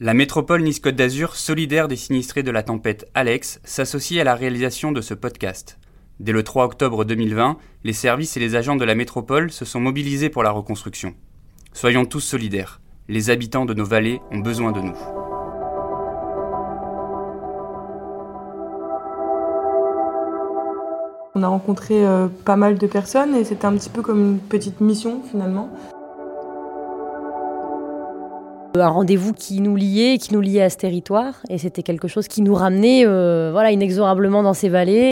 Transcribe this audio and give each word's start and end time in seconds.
La 0.00 0.14
métropole 0.14 0.62
Nice-Côte 0.62 0.94
d'Azur, 0.94 1.34
solidaire 1.34 1.88
des 1.88 1.96
sinistrés 1.96 2.44
de 2.44 2.52
la 2.52 2.62
tempête 2.62 3.10
Alex, 3.14 3.60
s'associe 3.64 4.20
à 4.20 4.24
la 4.24 4.36
réalisation 4.36 4.92
de 4.92 5.00
ce 5.00 5.12
podcast. 5.12 5.76
Dès 6.20 6.30
le 6.30 6.44
3 6.44 6.66
octobre 6.66 7.04
2020, 7.04 7.56
les 7.82 7.92
services 7.92 8.36
et 8.36 8.40
les 8.40 8.54
agents 8.54 8.76
de 8.76 8.84
la 8.84 8.94
métropole 8.94 9.50
se 9.50 9.64
sont 9.64 9.80
mobilisés 9.80 10.28
pour 10.28 10.44
la 10.44 10.52
reconstruction. 10.52 11.14
Soyons 11.72 12.04
tous 12.04 12.20
solidaires. 12.20 12.80
Les 13.08 13.30
habitants 13.30 13.64
de 13.64 13.74
nos 13.74 13.84
vallées 13.84 14.20
ont 14.30 14.38
besoin 14.38 14.70
de 14.70 14.82
nous. 14.82 14.96
On 21.34 21.42
a 21.42 21.48
rencontré 21.48 22.06
euh, 22.06 22.28
pas 22.44 22.54
mal 22.54 22.78
de 22.78 22.86
personnes 22.86 23.34
et 23.34 23.42
c'était 23.42 23.66
un 23.66 23.76
petit 23.76 23.90
peu 23.90 24.02
comme 24.02 24.20
une 24.20 24.38
petite 24.38 24.80
mission 24.80 25.22
finalement. 25.28 25.68
Un 28.80 28.88
rendez-vous 28.88 29.32
qui 29.32 29.60
nous 29.60 29.76
liait, 29.76 30.18
qui 30.18 30.32
nous 30.34 30.40
liait 30.40 30.62
à 30.62 30.70
ce 30.70 30.76
territoire, 30.76 31.42
et 31.48 31.58
c'était 31.58 31.82
quelque 31.82 32.08
chose 32.08 32.28
qui 32.28 32.42
nous 32.42 32.54
ramenait 32.54 33.04
euh, 33.06 33.50
voilà, 33.52 33.72
inexorablement 33.72 34.42
dans 34.42 34.54
ces 34.54 34.68
vallées. 34.68 35.10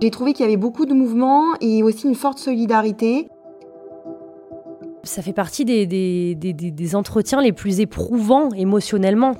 J'ai 0.00 0.10
trouvé 0.10 0.32
qu'il 0.32 0.44
y 0.44 0.48
avait 0.48 0.56
beaucoup 0.56 0.86
de 0.86 0.94
mouvements 0.94 1.54
et 1.60 1.82
aussi 1.82 2.08
une 2.08 2.14
forte 2.14 2.38
solidarité. 2.38 3.28
Ça 5.04 5.22
fait 5.22 5.32
partie 5.32 5.64
des, 5.64 5.86
des, 5.86 6.34
des, 6.34 6.52
des 6.52 6.96
entretiens 6.96 7.40
les 7.40 7.52
plus 7.52 7.80
éprouvants 7.80 8.48
émotionnellement. 8.56 9.34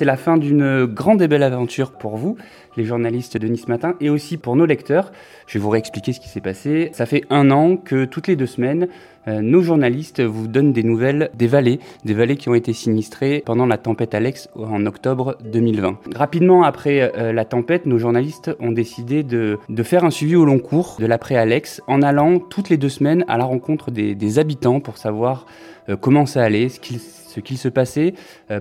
c'est 0.00 0.06
la 0.06 0.16
fin 0.16 0.38
d'une 0.38 0.86
grande 0.86 1.20
et 1.20 1.28
belle 1.28 1.42
aventure 1.42 1.92
pour 1.92 2.16
vous, 2.16 2.38
les 2.76 2.84
journalistes 2.84 3.36
de 3.36 3.48
Nice 3.48 3.68
Matin, 3.68 3.94
et 4.00 4.10
aussi 4.10 4.36
pour 4.36 4.56
nos 4.56 4.66
lecteurs. 4.66 5.12
Je 5.46 5.58
vais 5.58 5.62
vous 5.62 5.70
réexpliquer 5.70 6.12
ce 6.12 6.20
qui 6.20 6.28
s'est 6.28 6.40
passé. 6.40 6.90
Ça 6.92 7.06
fait 7.06 7.24
un 7.30 7.50
an 7.50 7.76
que 7.76 8.04
toutes 8.04 8.28
les 8.28 8.36
deux 8.36 8.46
semaines, 8.46 8.88
euh, 9.28 9.42
nos 9.42 9.62
journalistes 9.62 10.20
vous 10.22 10.48
donnent 10.48 10.72
des 10.72 10.82
nouvelles 10.82 11.30
des 11.34 11.46
vallées, 11.46 11.78
des 12.04 12.14
vallées 12.14 12.36
qui 12.36 12.48
ont 12.48 12.54
été 12.54 12.72
sinistrées 12.72 13.42
pendant 13.44 13.66
la 13.66 13.76
tempête 13.76 14.14
Alex 14.14 14.48
en 14.54 14.86
octobre 14.86 15.36
2020. 15.44 15.98
Rapidement 16.14 16.62
après 16.62 17.12
euh, 17.16 17.32
la 17.32 17.44
tempête, 17.44 17.84
nos 17.84 17.98
journalistes 17.98 18.50
ont 18.60 18.72
décidé 18.72 19.22
de, 19.22 19.58
de, 19.68 19.82
faire 19.82 20.04
un 20.04 20.10
suivi 20.10 20.36
au 20.36 20.46
long 20.46 20.58
cours 20.58 20.96
de 20.98 21.06
l'après 21.06 21.36
Alex 21.36 21.82
en 21.86 22.00
allant 22.00 22.38
toutes 22.38 22.70
les 22.70 22.78
deux 22.78 22.88
semaines 22.88 23.24
à 23.28 23.36
la 23.36 23.44
rencontre 23.44 23.90
des, 23.90 24.38
habitants 24.38 24.80
pour 24.80 24.96
savoir 24.96 25.46
euh, 25.88 25.96
comment 25.96 26.24
ça 26.24 26.42
allait, 26.42 26.68
ce 26.70 26.80
qu'il 27.40 27.58
se 27.58 27.68
passait 27.68 28.14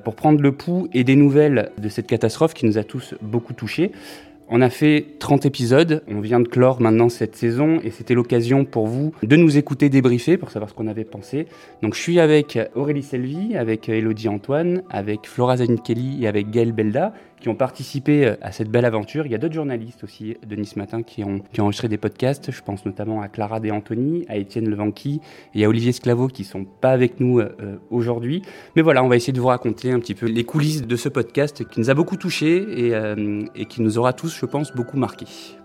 pour 0.04 0.16
prendre 0.16 0.42
le 0.42 0.52
pouls 0.52 0.90
et 0.94 1.04
des 1.04 1.16
nouvelles 1.16 1.72
de 1.78 1.90
cette 1.90 2.08
catastrophe 2.08 2.54
qui 2.54 2.66
nous 2.66 2.78
a 2.78 2.84
tous 2.84 3.16
beaucoup 3.22 3.54
touchés. 3.54 3.92
On 4.52 4.62
a 4.62 4.72
fait 4.72 5.06
30 5.20 5.46
épisodes, 5.46 6.04
on 6.08 6.22
vient 6.22 6.40
de 6.40 6.48
clore 6.48 6.82
maintenant 6.82 7.08
cette 7.10 7.36
saison 7.36 7.80
et 7.84 7.92
c'était 7.92 8.16
l'occasion 8.16 8.66
pour 8.66 8.88
vous 8.88 9.14
de 9.22 9.36
nous 9.36 9.60
écouter 9.60 9.90
débriefer 9.90 10.38
pour 10.38 10.50
savoir 10.50 10.72
ce 10.72 10.74
qu'on 10.74 10.88
avait 10.88 11.04
pensé. 11.04 11.46
Donc 11.84 11.94
je 11.94 12.00
suis 12.00 12.20
avec 12.20 12.58
Aurélie 12.74 13.04
Selvi, 13.04 13.56
avec 13.56 13.90
Elodie 13.90 14.28
Antoine, 14.28 14.82
avec 14.90 15.28
Flora 15.28 15.58
Zanichelli 15.58 16.24
et 16.24 16.28
avec 16.28 16.50
Gaël 16.50 16.72
Belda 16.72 17.14
qui 17.40 17.50
ont 17.50 17.56
participé 17.56 18.26
euh, 18.26 18.36
à 18.42 18.52
cette 18.52 18.70
belle 18.70 18.86
aventure. 18.86 19.26
Il 19.26 19.32
y 19.32 19.36
a 19.36 19.38
d'autres 19.38 19.54
journalistes 19.54 20.04
aussi 20.04 20.38
de 20.46 20.56
Nice 20.56 20.76
Matin 20.76 21.04
qui 21.04 21.24
ont, 21.24 21.40
qui 21.52 21.62
ont 21.62 21.66
enregistré 21.66 21.88
des 21.88 21.98
podcasts. 21.98 22.52
Je 22.52 22.62
pense 22.62 22.86
notamment 22.86 23.22
à 23.22 23.28
Clara 23.28 23.60
De 23.60 23.70
Antoni, 23.72 24.26
à 24.28 24.38
Étienne 24.38 24.70
Levanqui 24.70 25.22
et 25.56 25.66
à 25.66 25.70
Olivier 25.70 25.92
Sclavo 25.92 26.28
qui 26.28 26.44
sont 26.44 26.66
pas 26.66 26.92
avec 26.92 27.20
nous 27.20 27.40
euh, 27.40 27.78
aujourd'hui. 27.90 28.42
Mais 28.76 28.82
voilà, 28.82 29.04
on 29.04 29.08
va 29.08 29.16
essayer 29.16 29.34
de 29.34 29.40
vous 29.40 29.48
raconter 29.48 29.92
un 29.92 30.00
petit 30.00 30.16
peu 30.16 30.26
les 30.26 30.44
coulisses 30.44 30.86
de 30.86 30.96
ce 30.96 31.10
podcast 31.10 31.68
qui 31.68 31.80
nous 31.80 31.90
a 31.90 31.94
beaucoup 31.94 32.18
touchés 32.18 32.88
et, 32.88 32.96
euh, 32.96 33.44
et 33.56 33.66
qui 33.66 33.82
nous 33.82 33.98
aura 33.98 34.14
tous, 34.14 34.36
je 34.36 34.46
pense, 34.46 34.74
beaucoup 34.74 34.98
marqués. 34.98 35.59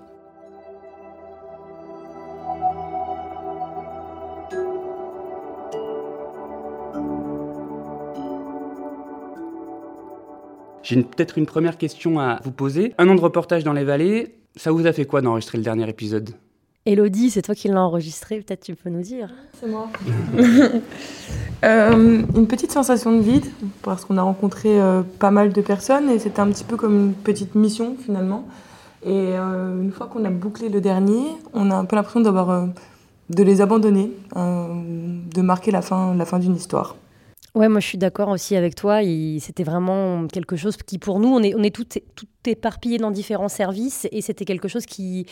J'ai 10.84 11.02
peut-être 11.02 11.38
une 11.38 11.46
première 11.46 11.78
question 11.78 12.20
à 12.20 12.40
vous 12.44 12.50
poser. 12.52 12.92
Un 12.98 13.08
an 13.08 13.14
de 13.14 13.20
reportage 13.20 13.64
dans 13.64 13.72
les 13.72 13.84
vallées, 13.84 14.34
ça 14.54 14.70
vous 14.70 14.86
a 14.86 14.92
fait 14.92 15.06
quoi 15.06 15.22
d'enregistrer 15.22 15.56
le 15.56 15.64
dernier 15.64 15.88
épisode? 15.88 16.34
Elodie, 16.84 17.30
c'est 17.30 17.40
toi 17.40 17.54
qui 17.54 17.68
l'as 17.68 17.80
enregistré, 17.80 18.40
peut-être 18.40 18.60
tu 18.60 18.74
peux 18.74 18.90
nous 18.90 19.00
dire. 19.00 19.32
C'est 19.58 19.66
moi. 19.66 19.88
euh, 21.64 22.22
une 22.36 22.46
petite 22.46 22.70
sensation 22.70 23.16
de 23.16 23.22
vide, 23.22 23.46
parce 23.80 24.04
qu'on 24.04 24.18
a 24.18 24.22
rencontré 24.22 24.78
euh, 24.78 25.00
pas 25.18 25.30
mal 25.30 25.54
de 25.54 25.62
personnes 25.62 26.10
et 26.10 26.18
c'était 26.18 26.40
un 26.40 26.48
petit 26.48 26.64
peu 26.64 26.76
comme 26.76 26.94
une 26.94 27.14
petite 27.14 27.54
mission 27.54 27.96
finalement. 27.98 28.46
Et 29.02 29.08
euh, 29.38 29.80
une 29.80 29.90
fois 29.90 30.06
qu'on 30.08 30.26
a 30.26 30.30
bouclé 30.30 30.68
le 30.68 30.82
dernier, 30.82 31.24
on 31.54 31.70
a 31.70 31.74
un 31.74 31.86
peu 31.86 31.96
l'impression 31.96 32.20
d'avoir 32.20 32.50
euh, 32.50 32.66
de 33.30 33.42
les 33.42 33.62
abandonner, 33.62 34.12
de 34.36 35.40
marquer 35.40 35.70
la 35.70 35.80
fin, 35.80 36.14
la 36.14 36.26
fin 36.26 36.38
d'une 36.38 36.54
histoire. 36.54 36.96
Ouais, 37.54 37.68
moi 37.68 37.78
je 37.78 37.86
suis 37.86 37.98
d'accord 37.98 38.30
aussi 38.30 38.56
avec 38.56 38.74
toi. 38.74 39.00
C'était 39.38 39.62
vraiment 39.62 40.26
quelque 40.26 40.56
chose 40.56 40.76
qui, 40.76 40.98
pour 40.98 41.20
nous, 41.20 41.28
on 41.28 41.40
est, 41.40 41.54
on 41.54 41.62
tout, 41.70 41.84
tout 41.84 42.26
éparpillés 42.46 42.98
dans 42.98 43.12
différents 43.12 43.48
services 43.48 44.08
et 44.10 44.22
c'était 44.22 44.44
quelque 44.44 44.66
chose 44.66 44.86
qui, 44.86 45.26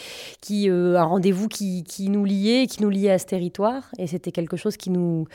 euh, 0.69 0.97
un 0.97 1.03
rendez-vous 1.03 1.49
qui, 1.49 1.85
nous 2.09 2.25
liait, 2.25 2.69
qui 2.69 2.81
nous 2.81 2.91
liait 2.91 3.11
à 3.11 3.19
ce 3.19 3.27
territoire 3.27 3.91
et 3.99 4.07
c'était 4.07 4.31
quelque 4.31 4.57
chose 4.57 4.77
qui 4.77 4.91
nous, 4.91 5.27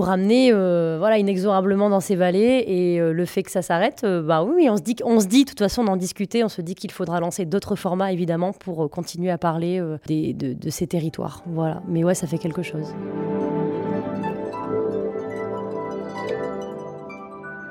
ramenait 0.00 0.52
euh, 0.52 0.96
voilà 0.98 1.16
inexorablement 1.18 1.90
dans 1.90 2.00
ces 2.00 2.16
vallées 2.16 2.64
et 2.66 3.00
euh, 3.00 3.12
le 3.12 3.24
fait 3.24 3.42
que 3.42 3.50
ça 3.50 3.62
s'arrête 3.62 4.04
bah 4.04 4.44
oui 4.44 4.68
on 4.70 4.76
se 4.76 4.82
dit 4.82 4.96
on 5.04 5.20
se 5.20 5.26
dit 5.26 5.44
de 5.44 5.50
toute 5.50 5.58
façon 5.58 5.84
d'en 5.84 5.96
discuter 5.96 6.44
on 6.44 6.48
se 6.48 6.60
dit 6.60 6.74
qu'il 6.74 6.92
faudra 6.92 7.18
lancer 7.18 7.44
d'autres 7.44 7.74
formats 7.74 8.12
évidemment 8.12 8.52
pour 8.52 8.90
continuer 8.90 9.30
à 9.30 9.38
parler 9.38 9.80
de, 9.80 10.52
de 10.52 10.70
ces 10.70 10.86
territoires. 10.86 11.42
Voilà. 11.46 11.82
Mais 11.88 12.04
ouais 12.04 12.14
ça 12.14 12.26
fait 12.26 12.38
quelque 12.38 12.62
chose 12.62 12.94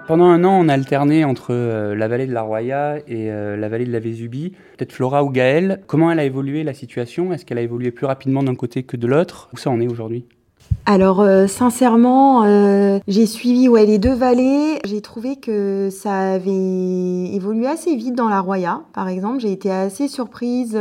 Pendant 0.08 0.28
un 0.28 0.46
an, 0.46 0.58
on 0.58 0.70
a 0.70 0.74
alterné 0.74 1.26
entre 1.26 1.48
euh, 1.50 1.94
la 1.94 2.08
vallée 2.08 2.28
de 2.28 2.34
la 2.34 2.42
Roya 2.42 3.00
et 3.10 3.30
euh, 3.30 3.58
la 3.58 3.68
vallée 3.68 3.84
de 3.84 3.92
la 3.92 4.00
Vésubie. 4.00 4.54
Peut-être 4.78 4.94
Flora 4.94 5.22
ou 5.26 5.30
Gaëlle, 5.30 5.82
comment 5.86 6.10
elle 6.10 6.20
a 6.20 6.24
évolué 6.24 6.64
la 6.64 6.74
situation? 6.74 7.34
Est-ce 7.34 7.44
qu'elle 7.44 7.58
a 7.58 7.62
évolué 7.62 7.92
plus 7.92 8.06
rapidement 8.06 8.42
d'un 8.42 8.56
côté 8.56 8.84
que 8.84 8.96
de 8.96 9.06
l'autre? 9.06 9.50
Où 9.54 9.58
ça 9.58 9.70
en 9.70 9.82
est 9.82 9.88
aujourd'hui? 9.88 10.24
Alors 10.86 11.20
euh, 11.20 11.48
sincèrement, 11.48 12.44
j'ai 13.06 13.26
suivi 13.26 13.68
ouais, 13.68 13.86
les 13.86 13.98
deux 13.98 14.14
vallées. 14.14 14.80
J'ai 14.86 15.02
trouvé 15.02 15.36
que 15.36 15.90
ça 15.92 16.36
avait 16.36 17.36
évolué 17.36 17.68
assez 17.68 17.94
vite 17.98 18.16
dans 18.16 18.30
la 18.30 18.40
Roya, 18.40 18.84
par 18.94 19.10
exemple. 19.10 19.42
J'ai 19.42 19.52
été 19.52 19.70
assez 19.70 20.08
surprise 20.08 20.80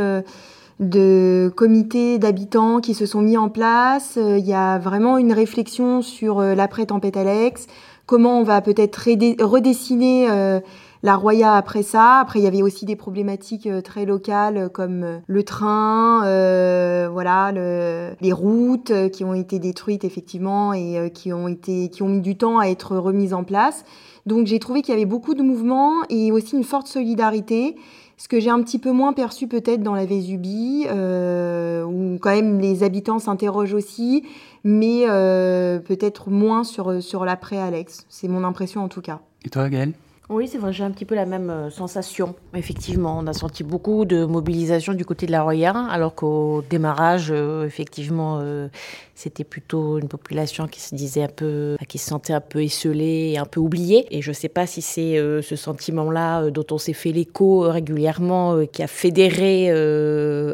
de 0.79 1.51
comités 1.53 2.17
d'habitants 2.17 2.79
qui 2.79 2.93
se 2.93 3.05
sont 3.05 3.21
mis 3.21 3.37
en 3.37 3.49
place. 3.49 4.17
Il 4.17 4.45
y 4.45 4.53
a 4.53 4.77
vraiment 4.77 5.17
une 5.17 5.33
réflexion 5.33 6.01
sur 6.01 6.41
l'après-tempête 6.41 7.17
Alex, 7.17 7.67
comment 8.07 8.39
on 8.39 8.43
va 8.43 8.61
peut-être 8.61 8.97
redessiner 9.43 10.27
euh, 10.31 10.59
la 11.03 11.15
Roya 11.15 11.53
après 11.53 11.83
ça. 11.83 12.19
Après, 12.19 12.39
il 12.39 12.43
y 12.43 12.47
avait 12.47 12.63
aussi 12.63 12.85
des 12.85 12.95
problématiques 12.95 13.67
euh, 13.67 13.81
très 13.81 14.05
locales 14.05 14.69
comme 14.73 15.03
euh, 15.03 15.19
le 15.27 15.43
train, 15.43 16.25
euh, 16.25 17.09
voilà, 17.11 17.51
le, 17.51 18.13
les 18.19 18.33
routes 18.33 18.91
qui 19.11 19.23
ont 19.23 19.35
été 19.35 19.59
détruites 19.59 20.05
effectivement 20.05 20.73
et 20.73 20.97
euh, 20.97 21.09
qui 21.09 21.31
ont 21.33 21.47
été, 21.47 21.89
qui 21.89 22.01
ont 22.01 22.09
mis 22.09 22.21
du 22.21 22.37
temps 22.37 22.57
à 22.57 22.67
être 22.67 22.97
remises 22.97 23.33
en 23.33 23.43
place. 23.43 23.83
Donc, 24.25 24.47
j'ai 24.47 24.59
trouvé 24.59 24.81
qu'il 24.81 24.93
y 24.93 24.97
avait 24.97 25.05
beaucoup 25.05 25.35
de 25.35 25.43
mouvements 25.43 25.93
et 26.09 26.31
aussi 26.31 26.55
une 26.55 26.63
forte 26.63 26.87
solidarité. 26.87 27.75
Ce 28.17 28.27
que 28.27 28.39
j'ai 28.39 28.49
un 28.49 28.61
petit 28.63 28.79
peu 28.79 28.91
moins 28.91 29.13
perçu 29.13 29.47
peut-être 29.47 29.83
dans 29.83 29.93
la 29.93 30.05
Vésubie, 30.05 30.85
euh, 30.89 31.83
où 31.83 32.17
quand 32.19 32.31
même 32.31 32.59
les 32.59 32.83
habitants 32.83 33.19
s'interrogent 33.19 33.75
aussi, 33.75 34.23
mais 34.63 35.03
euh, 35.07 35.77
peut-être 35.79 36.31
moins 36.31 36.63
sur, 36.63 37.01
sur 37.01 37.25
l'après-Alex. 37.25 38.05
C'est 38.09 38.27
mon 38.27 38.43
impression 38.43 38.83
en 38.83 38.87
tout 38.87 39.01
cas. 39.01 39.19
Et 39.45 39.49
toi, 39.49 39.69
Gaëlle? 39.69 39.93
Oui, 40.29 40.49
c'est 40.49 40.57
vrai, 40.57 40.73
j'ai 40.73 40.83
un 40.83 40.91
petit 40.91 41.05
peu 41.05 41.15
la 41.15 41.25
même 41.25 41.49
euh, 41.49 41.69
sensation. 41.69 42.35
Effectivement, 42.53 43.17
on 43.17 43.27
a 43.27 43.33
senti 43.33 43.63
beaucoup 43.63 44.03
de 44.03 44.25
mobilisation 44.25 44.93
du 44.93 45.05
côté 45.05 45.25
de 45.25 45.31
la 45.31 45.41
Roya, 45.41 45.71
alors 45.89 46.15
qu'au 46.15 46.65
démarrage, 46.69 47.29
euh, 47.31 47.65
effectivement, 47.65 48.39
euh, 48.41 48.67
c'était 49.15 49.45
plutôt 49.45 49.99
une 49.99 50.09
population 50.09 50.67
qui 50.67 50.81
se 50.81 50.95
disait 50.95 51.23
un 51.23 51.29
peu, 51.29 51.77
qui 51.87 51.97
se 51.97 52.07
sentait 52.07 52.33
un 52.33 52.41
peu 52.41 52.61
esselée 52.61 53.31
et 53.31 53.37
un 53.37 53.45
peu 53.45 53.61
oubliée. 53.61 54.05
Et 54.11 54.21
je 54.21 54.31
ne 54.31 54.33
sais 54.33 54.49
pas 54.49 54.67
si 54.67 54.81
c'est 54.81 55.15
ce 55.15 55.55
sentiment-là 55.55 56.51
dont 56.51 56.65
on 56.71 56.77
s'est 56.77 56.93
fait 56.93 57.11
l'écho 57.11 57.61
régulièrement, 57.61 58.63
qui 58.71 58.83
a 58.83 58.87
fédéré 58.87 59.71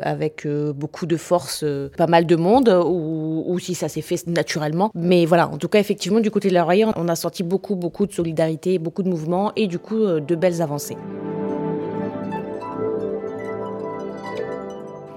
avec 0.01 0.47
beaucoup 0.47 1.05
de 1.05 1.17
force 1.17 1.65
pas 1.97 2.07
mal 2.07 2.25
de 2.25 2.37
monde, 2.37 2.69
ou, 2.69 3.59
si 3.59 3.75
ça 3.75 3.89
s'est 3.89 4.01
fait 4.01 4.25
naturellement. 4.27 4.91
Mais 4.95 5.25
voilà, 5.25 5.49
en 5.49 5.57
tout 5.57 5.67
cas, 5.67 5.79
effectivement, 5.79 6.21
du 6.21 6.31
côté 6.31 6.47
de 6.47 6.53
la 6.53 6.63
Roya, 6.63 6.93
on 6.95 7.09
a 7.09 7.15
senti 7.15 7.43
beaucoup, 7.43 7.75
beaucoup 7.75 8.05
de 8.05 8.13
solidarité, 8.13 8.79
beaucoup 8.79 9.03
de 9.03 9.09
mouvements 9.09 9.51
du 9.67 9.79
coup 9.79 10.05
de 10.19 10.35
belles 10.35 10.61
avancées. 10.61 10.97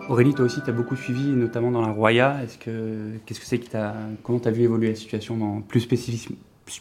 Aurélie, 0.08 0.34
toi 0.34 0.44
aussi, 0.44 0.60
tu 0.62 0.70
as 0.70 0.72
beaucoup 0.72 0.94
suivi, 0.94 1.24
notamment 1.30 1.72
dans 1.72 1.80
la 1.80 1.90
Roya. 1.90 2.36
Est-ce 2.44 2.58
que, 2.58 3.16
qu'est-ce 3.26 3.40
que 3.40 3.46
c'est 3.46 3.58
qui 3.58 3.68
t'a, 3.68 3.94
comment 4.22 4.38
tu 4.38 4.46
as 4.46 4.52
vu 4.52 4.62
évoluer 4.62 4.90
la 4.90 4.94
situation 4.94 5.36
dans, 5.36 5.60
plus, 5.62 5.80
spécifiquement, 5.80 6.36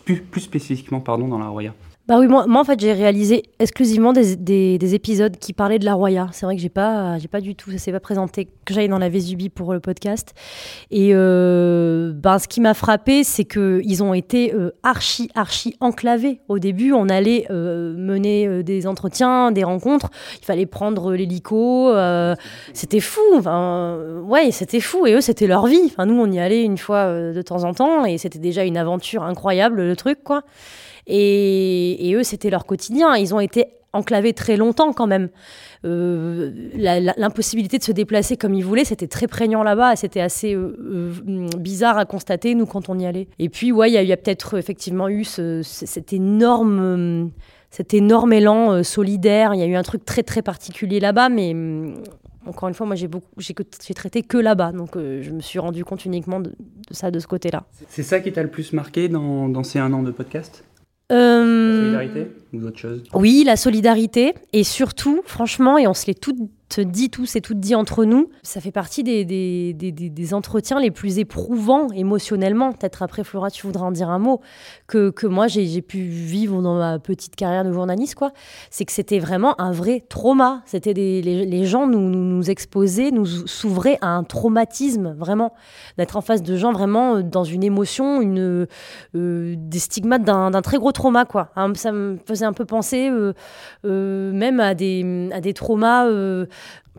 plus 0.05 0.41
spécifiquement 0.41 0.99
pardon, 0.99 1.27
dans 1.27 1.39
la 1.39 1.47
Roya? 1.47 1.73
Bah 2.07 2.19
oui, 2.19 2.27
moi, 2.27 2.45
en 2.47 2.63
fait 2.63 2.79
j'ai 2.79 2.93
réalisé 2.93 3.41
exclusivement 3.57 4.13
des, 4.13 4.35
des, 4.35 4.77
des, 4.77 4.93
épisodes 4.93 5.37
qui 5.37 5.53
parlaient 5.53 5.79
de 5.79 5.85
la 5.85 5.95
Roya. 5.95 6.27
C'est 6.33 6.45
vrai 6.45 6.55
que 6.55 6.61
j'ai 6.61 6.69
pas, 6.69 7.17
j'ai 7.17 7.27
pas 7.27 7.41
du 7.41 7.55
tout, 7.55 7.71
ça 7.71 7.79
s'est 7.79 7.91
pas 7.91 7.99
présenté 7.99 8.45
que 8.45 8.75
j'aille 8.75 8.89
dans 8.89 8.99
la 8.99 9.09
Vésubie 9.09 9.49
pour 9.49 9.73
le 9.73 9.79
podcast. 9.79 10.35
Et 10.91 11.15
euh, 11.15 12.13
ben, 12.13 12.37
ce 12.37 12.47
qui 12.47 12.61
m'a 12.61 12.75
frappé, 12.75 13.23
c'est 13.23 13.45
que 13.45 13.81
ils 13.83 14.03
ont 14.03 14.13
été 14.13 14.53
euh, 14.53 14.69
archi 14.83 15.31
archi 15.33 15.77
enclavés. 15.79 16.41
Au 16.47 16.59
début, 16.59 16.93
on 16.93 17.09
allait 17.09 17.47
euh, 17.49 17.95
mener 17.97 18.47
euh, 18.47 18.61
des 18.61 18.85
entretiens, 18.85 19.51
des 19.51 19.63
rencontres. 19.63 20.11
Il 20.39 20.45
fallait 20.45 20.67
prendre 20.67 21.11
l'hélico. 21.11 21.91
C'était 22.73 22.99
fou. 22.99 23.21
Enfin, 23.35 23.97
ouais, 24.25 24.51
c'était 24.51 24.79
fou. 24.79 25.07
Et 25.07 25.13
eux, 25.13 25.21
c'était 25.21 25.47
leur 25.47 25.65
vie. 25.65 25.81
Enfin, 25.85 26.05
nous, 26.05 26.21
on 26.21 26.31
y 26.31 26.37
allait 26.37 26.63
une 26.63 26.77
fois 26.77 27.07
de 27.07 27.41
temps 27.41 27.63
en 27.63 27.73
temps, 27.73 28.05
et 28.05 28.19
c'était 28.19 28.37
déjà 28.37 28.63
une 28.63 28.77
aventure 28.77 29.23
incroyable 29.23 29.81
le 29.81 29.95
truc, 29.95 30.23
quoi. 30.23 30.43
Et, 31.07 32.13
eux, 32.15 32.23
c'était 32.23 32.49
leur 32.49 32.65
quotidien. 32.65 33.15
Ils 33.15 33.33
ont 33.33 33.39
été 33.39 33.67
enclavés 33.95 34.33
très 34.33 34.57
longtemps 34.57 34.93
quand 34.93 35.07
même. 35.07 35.29
Euh, 35.85 36.51
L'impossibilité 37.17 37.77
de 37.77 37.83
se 37.83 37.91
déplacer 37.91 38.37
comme 38.37 38.53
ils 38.53 38.63
voulaient, 38.63 38.85
c'était 38.85 39.07
très 39.07 39.27
prégnant 39.27 39.63
là-bas 39.63 39.95
c'était 39.95 40.21
assez 40.21 40.53
euh, 40.53 40.75
euh, 41.27 41.47
bizarre 41.57 41.97
à 41.97 42.05
constater, 42.05 42.55
nous, 42.55 42.65
quand 42.65 42.89
on 42.89 42.99
y 42.99 43.05
allait. 43.05 43.27
Et 43.39 43.49
puis, 43.49 43.71
ouais, 43.71 43.91
il 43.91 44.07
y, 44.07 44.11
a, 44.11 44.17
peut-être 44.17 44.57
effectivement 44.57 45.07
eu 45.09 45.23
ce, 45.23 45.61
cet 45.63 46.13
énorme... 46.13 47.31
Cet 47.71 47.93
énorme 47.93 48.31
élan 48.31 48.83
solidaire, 48.83 49.53
il 49.53 49.59
y 49.59 49.63
a 49.63 49.65
eu 49.65 49.75
un 49.75 49.83
truc 49.83 50.05
très 50.05 50.23
très 50.23 50.41
particulier 50.41 51.01
là-bas, 51.01 51.27
mais 51.27 51.53
encore 52.45 52.69
une 52.69 52.73
fois, 52.73 52.85
moi 52.85 52.95
j'ai 52.95 53.09
beaucoup, 53.09 53.27
j'ai 53.37 53.93
traité 53.93 54.21
que 54.21 54.37
là-bas, 54.37 54.71
donc 54.71 54.91
je 54.95 55.29
me 55.31 55.41
suis 55.41 55.59
rendu 55.59 55.83
compte 55.83 56.05
uniquement 56.05 56.39
de, 56.39 56.55
ça 56.91 57.11
de 57.11 57.19
ce 57.19 57.27
côté-là. 57.27 57.65
C'est 57.89 58.03
ça 58.03 58.21
qui 58.21 58.31
t'a 58.31 58.43
le 58.43 58.49
plus 58.49 58.71
marqué 58.71 59.09
dans 59.09 59.63
ces 59.63 59.79
un 59.79 59.91
an 59.91 60.03
de 60.03 60.11
podcast? 60.11 60.63
Euh... 61.11 61.91
La 61.91 61.99
solidarité 61.99 62.31
ou 62.53 62.57
d'autres 62.59 62.79
choses? 62.79 63.03
Oui, 63.13 63.43
la 63.45 63.55
solidarité. 63.55 64.33
Et 64.53 64.63
surtout, 64.63 65.21
franchement, 65.25 65.77
et 65.77 65.87
on 65.87 65.93
se 65.93 66.07
l'est 66.07 66.19
toutes 66.19 66.37
dit 66.79 67.09
tous 67.09 67.35
et 67.35 67.41
toutes 67.41 67.59
dit 67.59 67.75
entre 67.75 68.05
nous, 68.05 68.29
ça 68.43 68.59
fait 68.59 68.71
partie 68.71 69.03
des, 69.03 69.23
des, 69.25 69.73
des, 69.73 70.33
entretiens 70.33 70.79
les 70.79 70.91
plus 70.91 71.19
éprouvants 71.19 71.87
émotionnellement. 71.91 72.73
Peut-être 72.73 73.03
après, 73.03 73.23
Flora, 73.23 73.49
tu 73.49 73.65
voudrais 73.65 73.83
en 73.83 73.91
dire 73.91 74.09
un 74.09 74.19
mot, 74.19 74.41
que, 74.87 75.09
que 75.09 75.27
moi 75.27 75.47
j'ai 75.47 75.81
pu 75.81 75.99
vivre 75.99 76.61
dans 76.61 76.75
ma 76.75 76.99
petite 76.99 77.35
carrière 77.35 77.63
de 77.63 77.71
journaliste, 77.71 78.15
quoi. 78.15 78.31
C'est 78.69 78.85
que 78.85 78.91
c'était 78.91 79.19
vraiment 79.19 79.59
un 79.61 79.71
vrai 79.71 80.03
trauma. 80.09 80.61
C'était 80.65 80.93
les, 80.93 81.21
les, 81.21 81.65
gens 81.65 81.87
nous, 81.87 82.09
nous, 82.09 82.49
exposaient, 82.49 83.11
nous 83.11 83.25
s'ouvraient 83.25 83.97
à 84.01 84.09
un 84.09 84.23
traumatisme, 84.23 85.15
vraiment. 85.17 85.53
D'être 85.97 86.17
en 86.17 86.21
face 86.21 86.41
de 86.43 86.55
gens 86.55 86.71
vraiment 86.71 87.21
dans 87.21 87.43
une 87.43 87.63
émotion, 87.63 88.21
une, 88.21 88.67
euh, 89.15 89.55
des 89.57 89.79
stigmates 89.79 90.23
d'un 90.23 90.61
très 90.61 90.77
gros 90.77 90.91
trauma, 90.91 91.25
quoi. 91.25 91.51
Hein, 91.55 91.73
ça 91.75 91.91
me 91.91 92.17
faisait 92.25 92.45
un 92.45 92.53
peu 92.53 92.65
penser 92.65 93.09
euh, 93.09 93.33
euh, 93.85 94.31
même 94.31 94.59
à 94.59 94.73
des, 94.73 95.29
à 95.31 95.41
des 95.41 95.53
traumas 95.53 96.05
euh, 96.05 96.45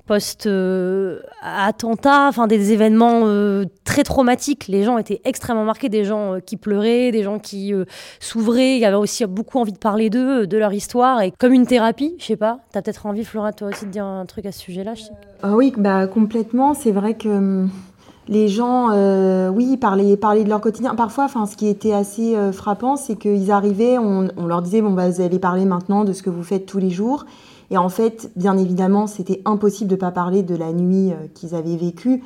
post-attentat, 0.07 2.29
enfin 2.29 2.47
des 2.47 2.73
événements 2.73 3.23
euh, 3.25 3.65
très 3.85 4.03
traumatiques. 4.03 4.69
Les 4.69 4.85
gens 4.85 4.99
étaient 4.99 5.21
extrêmement 5.25 5.65
marqués, 5.65 5.89
des 5.89 6.05
gens 6.05 6.35
euh, 6.35 6.41
qui 6.41 6.57
pleuraient, 6.57 7.11
des 7.11 7.23
gens 7.23 7.39
qui 7.39 7.75
euh, 7.75 7.85
s'ouvraient, 8.21 8.77
il 8.77 8.81
y 8.81 8.85
avait 8.85 8.97
aussi 8.97 9.25
beaucoup 9.27 9.59
envie 9.59 9.73
de 9.73 9.79
parler 9.79 10.11
d'eux, 10.11 10.47
de 10.47 10.57
leur 10.57 10.73
histoire, 10.73 11.23
et 11.23 11.33
comme 11.33 11.53
une 11.53 11.67
thérapie, 11.67 12.15
je 12.19 12.25
sais 12.25 12.37
pas. 12.37 12.61
T'as 12.73 12.83
peut-être 12.83 13.07
envie, 13.07 13.25
Flora, 13.25 13.53
toi 13.53 13.69
aussi 13.69 13.87
de 13.87 13.91
dire 13.91 14.05
un 14.05 14.27
truc 14.27 14.47
à 14.47 14.53
ce 14.53 14.61
sujet-là. 14.61 14.95
Ah 15.43 15.55
oui, 15.55 15.73
bah 15.77 16.07
complètement. 16.07 16.75
C'est 16.75 16.93
vrai 16.93 17.15
que 17.15 17.67
les 18.29 18.49
gens, 18.49 18.91
euh, 18.91 19.49
oui, 19.49 19.77
parlaient, 19.77 20.17
parlaient 20.17 20.45
de 20.45 20.49
leur 20.49 20.61
quotidien. 20.61 20.95
Parfois, 20.95 21.25
enfin, 21.25 21.47
ce 21.47 21.57
qui 21.57 21.69
était 21.69 21.93
assez 21.93 22.35
euh, 22.35 22.51
frappant, 22.51 22.97
c'est 22.97 23.17
qu'ils 23.17 23.53
arrivaient, 23.53 23.99
on, 23.99 24.29
on, 24.37 24.47
leur 24.47 24.63
disait, 24.63 24.83
bon, 24.83 24.91
bah, 24.91 25.09
vous 25.09 25.21
allez 25.21 25.39
parler 25.39 25.65
maintenant 25.65 26.05
de 26.05 26.13
ce 26.13 26.23
que 26.23 26.31
vous 26.31 26.43
faites 26.43 26.67
tous 26.67 26.79
les 26.79 26.91
jours. 26.91 27.25
Et 27.71 27.79
en 27.79 27.89
fait, 27.89 28.31
bien 28.37 28.57
évidemment, 28.57 29.07
c'était 29.07 29.43
impossible 29.45 29.91
de 29.91 29.97
ne 29.97 30.01
pas 30.01 30.11
parler 30.11 30.43
de 30.43 30.55
la 30.55 30.73
nuit 30.73 31.13
euh, 31.13 31.27
qu'ils 31.35 31.55
avaient 31.55 31.77
vécue. 31.77 32.23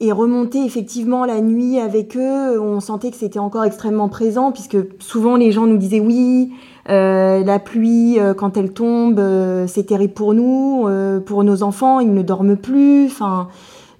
Et 0.00 0.10
remonter 0.10 0.64
effectivement 0.64 1.24
la 1.24 1.40
nuit 1.40 1.78
avec 1.78 2.16
eux, 2.16 2.60
on 2.60 2.80
sentait 2.80 3.12
que 3.12 3.16
c'était 3.16 3.38
encore 3.38 3.62
extrêmement 3.62 4.08
présent, 4.08 4.50
puisque 4.50 4.78
souvent 4.98 5.36
les 5.36 5.52
gens 5.52 5.66
nous 5.66 5.76
disaient 5.76 6.00
oui, 6.00 6.52
euh, 6.88 7.44
la 7.44 7.60
pluie, 7.60 8.18
euh, 8.18 8.34
quand 8.34 8.56
elle 8.56 8.72
tombe, 8.72 9.22
c'est 9.68 9.84
terrible 9.84 10.14
pour 10.14 10.34
nous, 10.34 10.88
pour 11.24 11.44
nos 11.44 11.62
enfants, 11.62 12.00
ils 12.00 12.12
ne 12.12 12.22
dorment 12.22 12.56
plus. 12.56 13.06
Enfin, 13.06 13.46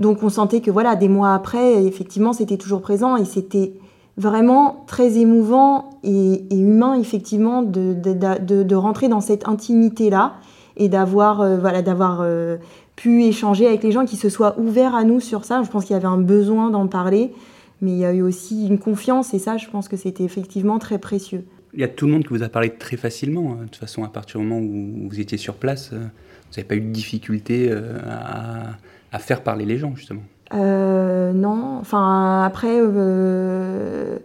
donc 0.00 0.24
on 0.24 0.28
sentait 0.28 0.60
que 0.60 0.72
voilà, 0.72 0.96
des 0.96 1.08
mois 1.08 1.34
après, 1.34 1.84
effectivement, 1.84 2.32
c'était 2.32 2.56
toujours 2.56 2.80
présent 2.80 3.14
et 3.14 3.24
c'était 3.24 3.72
vraiment 4.16 4.84
très 4.86 5.18
émouvant 5.18 5.90
et, 6.04 6.44
humain 6.54 6.94
effectivement 6.94 7.62
de, 7.62 7.94
de, 7.94 8.62
de, 8.62 8.74
rentrer 8.74 9.08
dans 9.08 9.20
cette 9.20 9.48
intimité 9.48 10.10
là 10.10 10.34
et 10.76 10.88
d'avoir 10.88 11.40
euh, 11.40 11.56
voilà 11.56 11.82
d'avoir 11.82 12.20
euh, 12.20 12.56
pu 12.96 13.24
échanger 13.24 13.66
avec 13.66 13.82
les 13.82 13.92
gens 13.92 14.04
qui 14.04 14.16
se 14.16 14.28
soient 14.28 14.58
ouverts 14.58 14.94
à 14.94 15.04
nous 15.04 15.20
sur 15.20 15.44
ça. 15.44 15.62
Je 15.62 15.70
pense 15.70 15.84
qu'il 15.84 15.94
y 15.94 15.96
avait 15.96 16.06
un 16.06 16.18
besoin 16.20 16.70
d'en 16.70 16.86
parler 16.86 17.32
mais 17.80 17.92
il 17.92 17.98
y 17.98 18.04
a 18.04 18.12
eu 18.12 18.22
aussi 18.22 18.66
une 18.66 18.78
confiance 18.78 19.34
et 19.34 19.38
ça 19.38 19.56
je 19.56 19.68
pense 19.68 19.88
que 19.88 19.96
c'était 19.96 20.24
effectivement 20.24 20.78
très 20.78 20.98
précieux. 20.98 21.44
Il 21.74 21.80
y 21.80 21.84
a 21.84 21.88
tout 21.88 22.04
le 22.04 22.12
monde 22.12 22.22
qui 22.22 22.28
vous 22.28 22.42
a 22.42 22.50
parlé 22.50 22.70
très 22.70 22.98
facilement 22.98 23.54
de 23.54 23.64
toute 23.64 23.76
façon 23.76 24.04
à 24.04 24.08
partir 24.08 24.40
du 24.40 24.46
moment 24.46 24.60
où 24.60 25.08
vous 25.08 25.20
étiez 25.20 25.38
sur 25.38 25.54
place 25.54 25.90
vous 25.92 25.98
n'avez 26.56 26.68
pas 26.68 26.74
eu 26.74 26.82
de 26.82 26.90
difficulté 26.90 27.68
euh, 27.70 27.98
à, 28.06 28.76
à 29.10 29.18
faire 29.18 29.42
parler 29.42 29.64
les 29.64 29.78
gens 29.78 29.96
justement 29.96 30.22
euh, 30.54 31.32
non, 31.32 31.78
enfin 31.80 32.42
après, 32.44 32.78
euh, 32.80 34.18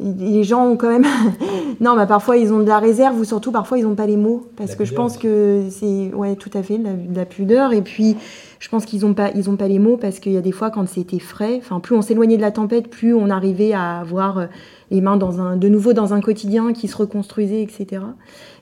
les 0.00 0.44
gens 0.44 0.66
ont 0.66 0.76
quand 0.76 0.90
même. 0.90 1.06
non, 1.80 1.94
mais 1.96 2.06
parfois 2.06 2.36
ils 2.36 2.52
ont 2.52 2.60
de 2.60 2.68
la 2.68 2.78
réserve 2.78 3.18
ou 3.18 3.24
surtout 3.24 3.52
parfois 3.52 3.78
ils 3.78 3.84
n'ont 3.84 3.94
pas 3.94 4.06
les 4.06 4.16
mots 4.16 4.46
parce 4.56 4.70
la 4.70 4.76
que 4.76 4.82
pudeur. 4.84 4.90
je 4.90 4.94
pense 4.94 5.18
que 5.18 5.64
c'est 5.70 6.12
ouais 6.14 6.36
tout 6.36 6.50
à 6.54 6.62
fait 6.62 6.78
de 6.78 6.84
la, 6.84 6.92
de 6.92 7.16
la, 7.16 7.24
pudeur 7.26 7.72
et 7.72 7.82
puis 7.82 8.16
je 8.58 8.68
pense 8.68 8.86
qu'ils 8.86 9.02
n'ont 9.02 9.14
pas 9.14 9.30
ils 9.34 9.50
ont 9.50 9.56
pas 9.56 9.68
les 9.68 9.78
mots 9.78 9.96
parce 9.96 10.20
qu'il 10.20 10.32
y 10.32 10.36
a 10.36 10.40
des 10.40 10.52
fois 10.52 10.70
quand 10.70 10.88
c'était 10.88 11.18
frais, 11.18 11.56
enfin 11.58 11.80
plus 11.80 11.94
on 11.94 12.02
s'éloignait 12.02 12.36
de 12.36 12.42
la 12.42 12.52
tempête, 12.52 12.88
plus 12.88 13.12
on 13.12 13.28
arrivait 13.28 13.72
à 13.72 13.98
avoir 13.98 14.46
les 14.90 15.00
mains 15.00 15.16
dans 15.16 15.40
un 15.40 15.56
de 15.56 15.68
nouveau 15.68 15.92
dans 15.92 16.14
un 16.14 16.20
quotidien 16.20 16.72
qui 16.72 16.88
se 16.88 16.96
reconstruisait 16.96 17.62
etc. 17.62 18.02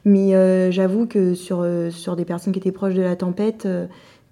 Mais 0.04 0.34
euh, 0.34 0.70
j'avoue 0.70 1.06
que 1.06 1.34
sur 1.34 1.64
sur 1.90 2.16
des 2.16 2.24
personnes 2.24 2.52
qui 2.52 2.58
étaient 2.58 2.72
proches 2.72 2.94
de 2.94 3.02
la 3.02 3.14
tempête 3.14 3.68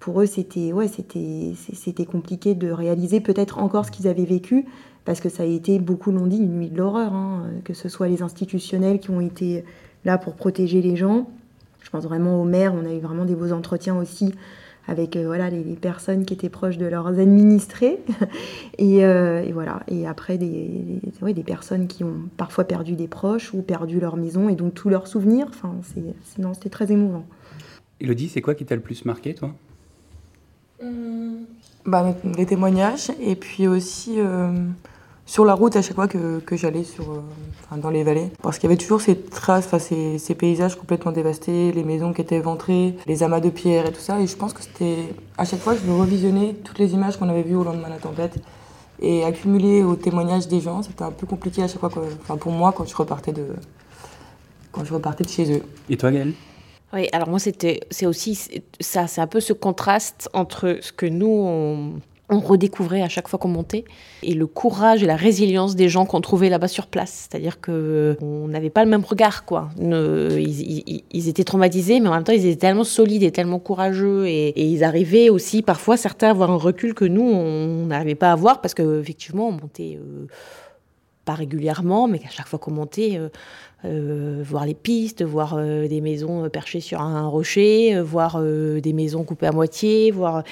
pour 0.05 0.21
eux, 0.21 0.27
c'était 0.27 0.71
ouais, 0.71 0.87
c'était 0.87 2.05
compliqué 2.05 2.53
de 2.53 2.69
réaliser 2.69 3.21
peut-être 3.21 3.57
encore 3.57 3.87
ce 3.87 3.91
qu'ils 3.91 4.07
avaient 4.07 4.23
vécu 4.23 4.65
parce 5.03 5.19
que 5.19 5.29
ça 5.29 5.41
a 5.41 5.45
été 5.47 5.79
beaucoup 5.79 6.11
l'ont 6.11 6.27
dit 6.27 6.37
une 6.37 6.59
nuit 6.59 6.69
de 6.69 6.77
l'horreur, 6.77 7.11
hein, 7.11 7.47
que 7.63 7.73
ce 7.73 7.89
soit 7.89 8.07
les 8.07 8.21
institutionnels 8.21 8.99
qui 8.99 9.09
ont 9.09 9.19
été 9.19 9.65
là 10.03 10.19
pour 10.19 10.35
protéger 10.35 10.83
les 10.83 10.95
gens. 10.95 11.27
Je 11.81 11.89
pense 11.89 12.03
vraiment 12.03 12.39
aux 12.39 12.45
maires, 12.45 12.75
on 12.75 12.85
a 12.85 12.93
eu 12.93 12.99
vraiment 12.99 13.25
des 13.25 13.33
beaux 13.33 13.51
entretiens 13.51 13.97
aussi 13.97 14.35
avec 14.87 15.15
euh, 15.15 15.25
voilà 15.25 15.49
les, 15.49 15.63
personnes 15.73 16.23
qui 16.23 16.35
étaient 16.35 16.49
proches 16.49 16.77
de 16.77 16.85
leurs 16.85 17.07
administrés 17.07 17.97
et, 18.77 19.03
euh, 19.05 19.41
et 19.41 19.53
voilà 19.53 19.81
et 19.87 20.05
après 20.05 20.37
des, 20.37 21.01
des, 21.23 21.33
des 21.33 21.43
personnes 21.43 21.87
qui 21.87 22.03
ont 22.03 22.29
parfois 22.37 22.65
perdu 22.65 22.95
des 22.95 23.07
proches 23.07 23.55
ou 23.55 23.63
perdu 23.63 23.99
leur 23.99 24.17
maison 24.17 24.49
et 24.49 24.55
donc 24.55 24.75
tous 24.75 24.89
leurs 24.89 25.07
souvenirs. 25.07 25.47
Enfin, 25.49 25.73
c'était 25.81 26.69
très 26.69 26.91
émouvant. 26.91 27.25
Elodie, 27.99 28.29
c'est 28.29 28.41
quoi 28.41 28.53
qui 28.53 28.65
t'a 28.65 28.75
le 28.75 28.81
plus 28.81 29.03
marqué, 29.05 29.33
toi? 29.33 29.55
Bah, 31.85 32.15
les 32.37 32.45
témoignages 32.45 33.11
et 33.19 33.35
puis 33.35 33.67
aussi 33.67 34.15
euh, 34.19 34.51
sur 35.25 35.45
la 35.45 35.53
route 35.53 35.75
à 35.75 35.81
chaque 35.81 35.95
fois 35.95 36.07
que, 36.07 36.39
que 36.39 36.57
j'allais 36.57 36.83
sur 36.83 37.11
euh, 37.11 37.77
dans 37.77 37.89
les 37.89 38.03
vallées. 38.03 38.31
Parce 38.41 38.57
qu'il 38.57 38.69
y 38.69 38.73
avait 38.73 38.81
toujours 38.81 39.01
ces 39.01 39.19
traces 39.19 39.69
ces, 39.79 40.17
ces, 40.17 40.35
paysages 40.35 40.75
complètement 40.75 41.11
dévastés 41.11 41.71
les 41.71 41.83
maisons 41.83 42.13
qui 42.13 42.21
étaient 42.21 42.35
éventrées 42.37 42.95
les 43.05 43.23
amas 43.23 43.39
de 43.39 43.49
pierres 43.49 43.87
et 43.87 43.91
tout 43.91 44.01
ça. 44.01 44.19
Et 44.19 44.27
je 44.27 44.35
pense 44.35 44.53
que 44.53 44.61
c'était 44.61 45.13
à 45.37 45.45
chaque 45.45 45.59
fois 45.59 45.75
je 45.75 45.89
me 45.89 45.95
revisionnais 45.95 46.55
toutes 46.63 46.79
les 46.79 46.93
images 46.93 47.17
qu'on 47.17 47.29
avait 47.29 47.43
vues 47.43 47.55
au 47.55 47.63
lendemain 47.63 47.87
de 47.87 47.93
la 47.93 47.99
tempête 47.99 48.39
et 49.01 49.23
accumuler 49.23 49.83
au 49.83 49.95
témoignage 49.95 50.47
des 50.47 50.61
gens. 50.61 50.81
C'était 50.83 51.03
un 51.03 51.11
peu 51.11 51.27
compliqué 51.27 51.63
à 51.63 51.67
chaque 51.67 51.79
fois 51.79 51.91
enfin 52.23 52.37
pour 52.37 52.51
moi 52.51 52.73
quand 52.75 52.87
je 52.87 52.95
repartais 52.95 53.31
de 53.31 53.45
quand 54.71 54.83
je 54.83 54.93
repartais 54.93 55.23
de 55.23 55.29
chez 55.29 55.57
eux. 55.57 55.63
Et 55.89 55.97
toi 55.97 56.11
Gaëlle? 56.11 56.33
Oui, 56.95 57.09
alors 57.11 57.29
moi, 57.29 57.39
c'était, 57.39 57.81
c'est 57.91 58.05
aussi 58.05 58.61
ça, 58.79 59.07
c'est 59.07 59.21
un 59.21 59.27
peu 59.27 59.41
ce 59.41 59.53
contraste 59.53 60.29
entre 60.33 60.77
ce 60.81 60.91
que 60.91 61.05
nous, 61.05 61.27
on, 61.27 61.99
on 62.29 62.39
redécouvrait 62.39 63.01
à 63.01 63.09
chaque 63.09 63.27
fois 63.27 63.37
qu'on 63.37 63.49
montait 63.49 63.85
et 64.23 64.33
le 64.33 64.47
courage 64.47 65.03
et 65.03 65.05
la 65.05 65.15
résilience 65.15 65.75
des 65.75 65.89
gens 65.89 66.05
qu'on 66.05 66.21
trouvait 66.21 66.49
là-bas 66.49 66.67
sur 66.67 66.87
place. 66.87 67.27
C'est-à-dire 67.29 67.61
qu'on 67.61 68.47
n'avait 68.47 68.69
pas 68.69 68.83
le 68.83 68.89
même 68.89 69.03
regard, 69.03 69.45
quoi. 69.45 69.69
Ils, 69.79 71.29
étaient 71.29 71.43
traumatisés, 71.43 71.99
mais 71.99 72.09
en 72.09 72.13
même 72.13 72.23
temps, 72.23 72.33
ils 72.33 72.45
étaient 72.45 72.67
tellement 72.67 72.83
solides 72.83 73.23
et 73.23 73.31
tellement 73.31 73.59
courageux 73.59 74.27
et, 74.27 74.59
ils 74.59 74.83
arrivaient 74.83 75.29
aussi, 75.29 75.61
parfois, 75.61 75.97
certains 75.97 76.27
à 76.27 76.31
avoir 76.31 76.49
un 76.49 76.57
recul 76.57 76.93
que 76.93 77.05
nous, 77.05 77.23
on 77.23 77.85
n'arrivait 77.87 78.15
pas 78.15 78.29
à 78.29 78.33
avoir 78.33 78.61
parce 78.61 78.73
qu'effectivement, 78.73 79.49
on 79.49 79.53
montait... 79.53 79.99
Euh, 79.99 80.27
pas 81.25 81.33
régulièrement, 81.33 82.07
mais 82.07 82.19
qu'à 82.19 82.29
chaque 82.29 82.47
fois 82.47 82.59
qu'on 82.59 82.71
montait, 82.71 83.17
euh, 83.17 83.29
euh, 83.83 84.43
voir 84.45 84.65
les 84.65 84.75
pistes, 84.75 85.23
voir 85.23 85.55
euh, 85.57 85.87
des 85.87 85.99
maisons 85.99 86.47
perchées 86.49 86.79
sur 86.79 87.01
un 87.01 87.27
rocher, 87.27 87.99
voir 88.01 88.41
des 88.41 88.93
maisons 88.93 89.23
coupées 89.23 89.47
à 89.47 89.51
moitié, 89.51 90.11
voir 90.11 90.43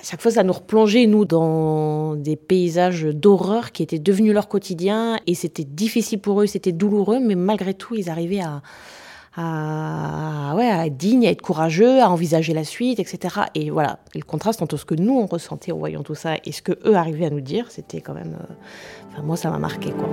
à 0.00 0.04
chaque 0.04 0.22
fois, 0.22 0.30
ça 0.30 0.44
nous 0.44 0.52
replongeait, 0.52 1.06
nous, 1.06 1.24
dans 1.24 2.14
des 2.14 2.36
paysages 2.36 3.02
d'horreur 3.02 3.72
qui 3.72 3.82
étaient 3.82 3.98
devenus 3.98 4.32
leur 4.32 4.46
quotidien. 4.46 5.18
Et 5.26 5.34
c'était 5.34 5.64
difficile 5.64 6.20
pour 6.20 6.40
eux, 6.40 6.46
c'était 6.46 6.70
douloureux, 6.70 7.18
mais 7.18 7.34
malgré 7.34 7.74
tout, 7.74 7.96
ils 7.96 8.08
arrivaient 8.08 8.38
à, 8.38 8.62
à, 9.40 10.54
ouais, 10.56 10.66
être 10.66 10.96
dignes, 10.96 11.26
à 11.26 11.30
être 11.30 11.42
courageux, 11.42 12.00
à 12.00 12.10
envisager 12.10 12.52
la 12.52 12.64
suite, 12.64 12.98
etc. 12.98 13.42
Et 13.54 13.70
voilà, 13.70 14.00
le 14.14 14.22
contraste 14.22 14.62
entre 14.62 14.76
ce 14.76 14.84
que 14.84 14.96
nous, 14.96 15.16
on 15.16 15.26
ressentait 15.26 15.70
en 15.70 15.78
voyant 15.78 16.02
tout 16.02 16.16
ça 16.16 16.34
et 16.44 16.50
ce 16.50 16.60
que 16.60 16.72
eux 16.84 16.96
arrivaient 16.96 17.26
à 17.26 17.30
nous 17.30 17.40
dire, 17.40 17.70
c'était 17.70 18.00
quand 18.00 18.14
même... 18.14 18.36
Euh, 18.40 18.54
enfin, 19.12 19.22
moi, 19.22 19.36
ça 19.36 19.50
m'a 19.50 19.58
marqué, 19.58 19.90
quoi. 19.92 20.08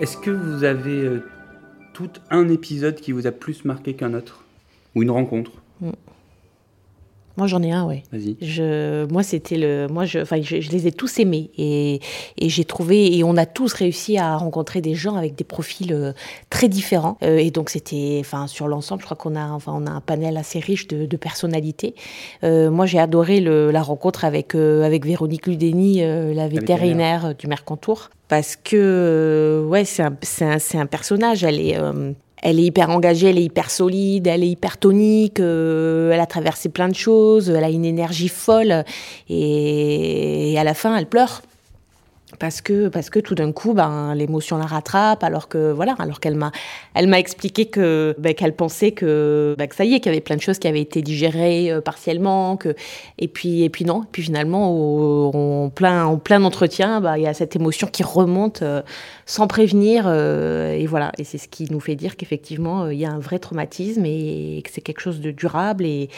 Est-ce 0.00 0.18
que 0.18 0.30
vous 0.30 0.64
avez 0.64 1.04
euh, 1.04 1.24
tout 1.94 2.10
un 2.30 2.48
épisode 2.48 2.96
qui 2.96 3.12
vous 3.12 3.26
a 3.26 3.32
plus 3.32 3.64
marqué 3.64 3.94
qu'un 3.94 4.12
autre? 4.12 4.44
Ou 4.94 5.02
une 5.02 5.10
rencontre? 5.10 5.52
Moi, 7.40 7.46
j'en 7.46 7.62
ai 7.62 7.72
un, 7.72 7.86
oui. 7.86 8.02
Vas-y. 8.12 8.36
Je, 8.42 9.06
moi, 9.06 9.22
c'était 9.22 9.56
le, 9.56 9.86
moi, 9.90 10.04
je, 10.04 10.18
enfin, 10.18 10.42
je, 10.42 10.56
les 10.56 10.86
ai 10.86 10.92
tous 10.92 11.18
aimés 11.20 11.50
et, 11.56 11.98
et 12.36 12.50
j'ai 12.50 12.66
trouvé 12.66 13.16
et 13.16 13.24
on 13.24 13.34
a 13.38 13.46
tous 13.46 13.72
réussi 13.72 14.18
à 14.18 14.36
rencontrer 14.36 14.82
des 14.82 14.94
gens 14.94 15.14
avec 15.14 15.36
des 15.36 15.44
profils 15.44 15.90
euh, 15.94 16.12
très 16.50 16.68
différents. 16.68 17.16
Euh, 17.22 17.38
et 17.38 17.50
donc, 17.50 17.70
c'était, 17.70 18.18
enfin, 18.20 18.46
sur 18.46 18.68
l'ensemble, 18.68 19.00
je 19.00 19.06
crois 19.06 19.16
qu'on 19.16 19.36
a, 19.36 19.48
enfin, 19.52 19.72
on 19.74 19.86
a 19.86 19.90
un 19.90 20.02
panel 20.02 20.36
assez 20.36 20.58
riche 20.58 20.86
de, 20.86 21.06
de 21.06 21.16
personnalités. 21.16 21.94
Euh, 22.44 22.70
moi, 22.70 22.84
j'ai 22.84 22.98
adoré 22.98 23.40
le, 23.40 23.70
la 23.70 23.80
rencontre 23.80 24.26
avec 24.26 24.54
avec 24.54 25.06
Véronique 25.06 25.46
Ludeni, 25.46 26.02
la 26.34 26.46
vétérinaire 26.46 27.34
du 27.34 27.46
Mercantour, 27.46 28.10
parce 28.28 28.56
que, 28.56 29.64
ouais, 29.66 29.86
c'est 29.86 30.02
un, 30.02 30.14
un, 30.42 30.80
un, 30.80 30.86
personnage. 30.86 31.42
Elle 31.42 31.58
est 31.58 31.78
elle 32.42 32.58
est 32.58 32.64
hyper 32.64 32.90
engagée, 32.90 33.30
elle 33.30 33.38
est 33.38 33.44
hyper 33.44 33.70
solide, 33.70 34.26
elle 34.26 34.42
est 34.42 34.48
hyper 34.48 34.78
tonique, 34.78 35.40
euh, 35.40 36.10
elle 36.12 36.20
a 36.20 36.26
traversé 36.26 36.68
plein 36.68 36.88
de 36.88 36.94
choses, 36.94 37.50
elle 37.50 37.64
a 37.64 37.70
une 37.70 37.84
énergie 37.84 38.28
folle 38.28 38.84
et 39.28 40.54
à 40.58 40.64
la 40.64 40.74
fin 40.74 40.96
elle 40.96 41.06
pleure 41.06 41.42
parce 42.38 42.60
que 42.60 42.88
parce 42.88 43.10
que 43.10 43.18
tout 43.18 43.34
d'un 43.34 43.52
coup 43.52 43.74
ben 43.74 44.14
l'émotion 44.14 44.56
la 44.56 44.66
rattrape 44.66 45.24
alors 45.24 45.48
que 45.48 45.72
voilà 45.72 45.94
alors 45.98 46.20
qu'elle 46.20 46.36
m'a 46.36 46.52
elle 46.94 47.08
m'a 47.08 47.18
expliqué 47.18 47.66
que 47.66 48.14
ben, 48.18 48.34
qu'elle 48.34 48.54
pensait 48.54 48.92
que, 48.92 49.54
ben, 49.58 49.66
que 49.66 49.74
ça 49.74 49.84
y 49.84 49.94
est 49.94 50.00
qu'il 50.00 50.12
y 50.12 50.14
avait 50.14 50.20
plein 50.20 50.36
de 50.36 50.40
choses 50.40 50.58
qui 50.58 50.68
avaient 50.68 50.80
été 50.80 51.02
digérées 51.02 51.70
euh, 51.70 51.80
partiellement 51.80 52.56
que 52.56 52.74
et 53.18 53.28
puis 53.28 53.62
et 53.62 53.70
puis 53.70 53.84
non 53.84 54.04
puis 54.10 54.22
finalement 54.22 55.64
en 55.64 55.70
plein 55.70 56.04
en 56.04 56.18
plein 56.18 56.42
entretien 56.44 57.00
ben, 57.00 57.16
il 57.16 57.22
y 57.22 57.26
a 57.26 57.34
cette 57.34 57.56
émotion 57.56 57.86
qui 57.86 58.02
remonte 58.02 58.62
euh, 58.62 58.82
sans 59.26 59.46
prévenir 59.46 60.04
euh, 60.06 60.72
et 60.72 60.86
voilà. 60.86 61.12
Et 61.18 61.24
c'est 61.24 61.38
ce 61.38 61.48
qui 61.48 61.70
nous 61.70 61.80
fait 61.80 61.94
dire 61.94 62.16
qu'effectivement 62.16 62.88
il 62.88 62.98
y 62.98 63.04
a 63.04 63.10
un 63.10 63.18
vrai 63.18 63.38
traumatisme 63.38 64.04
et, 64.04 64.62
que 64.64 64.70
c'est 64.72 64.80
quelque 64.80 65.00
chose 65.00 65.20
de 65.20 65.30
durable. 65.30 65.84
Et, 65.84 66.08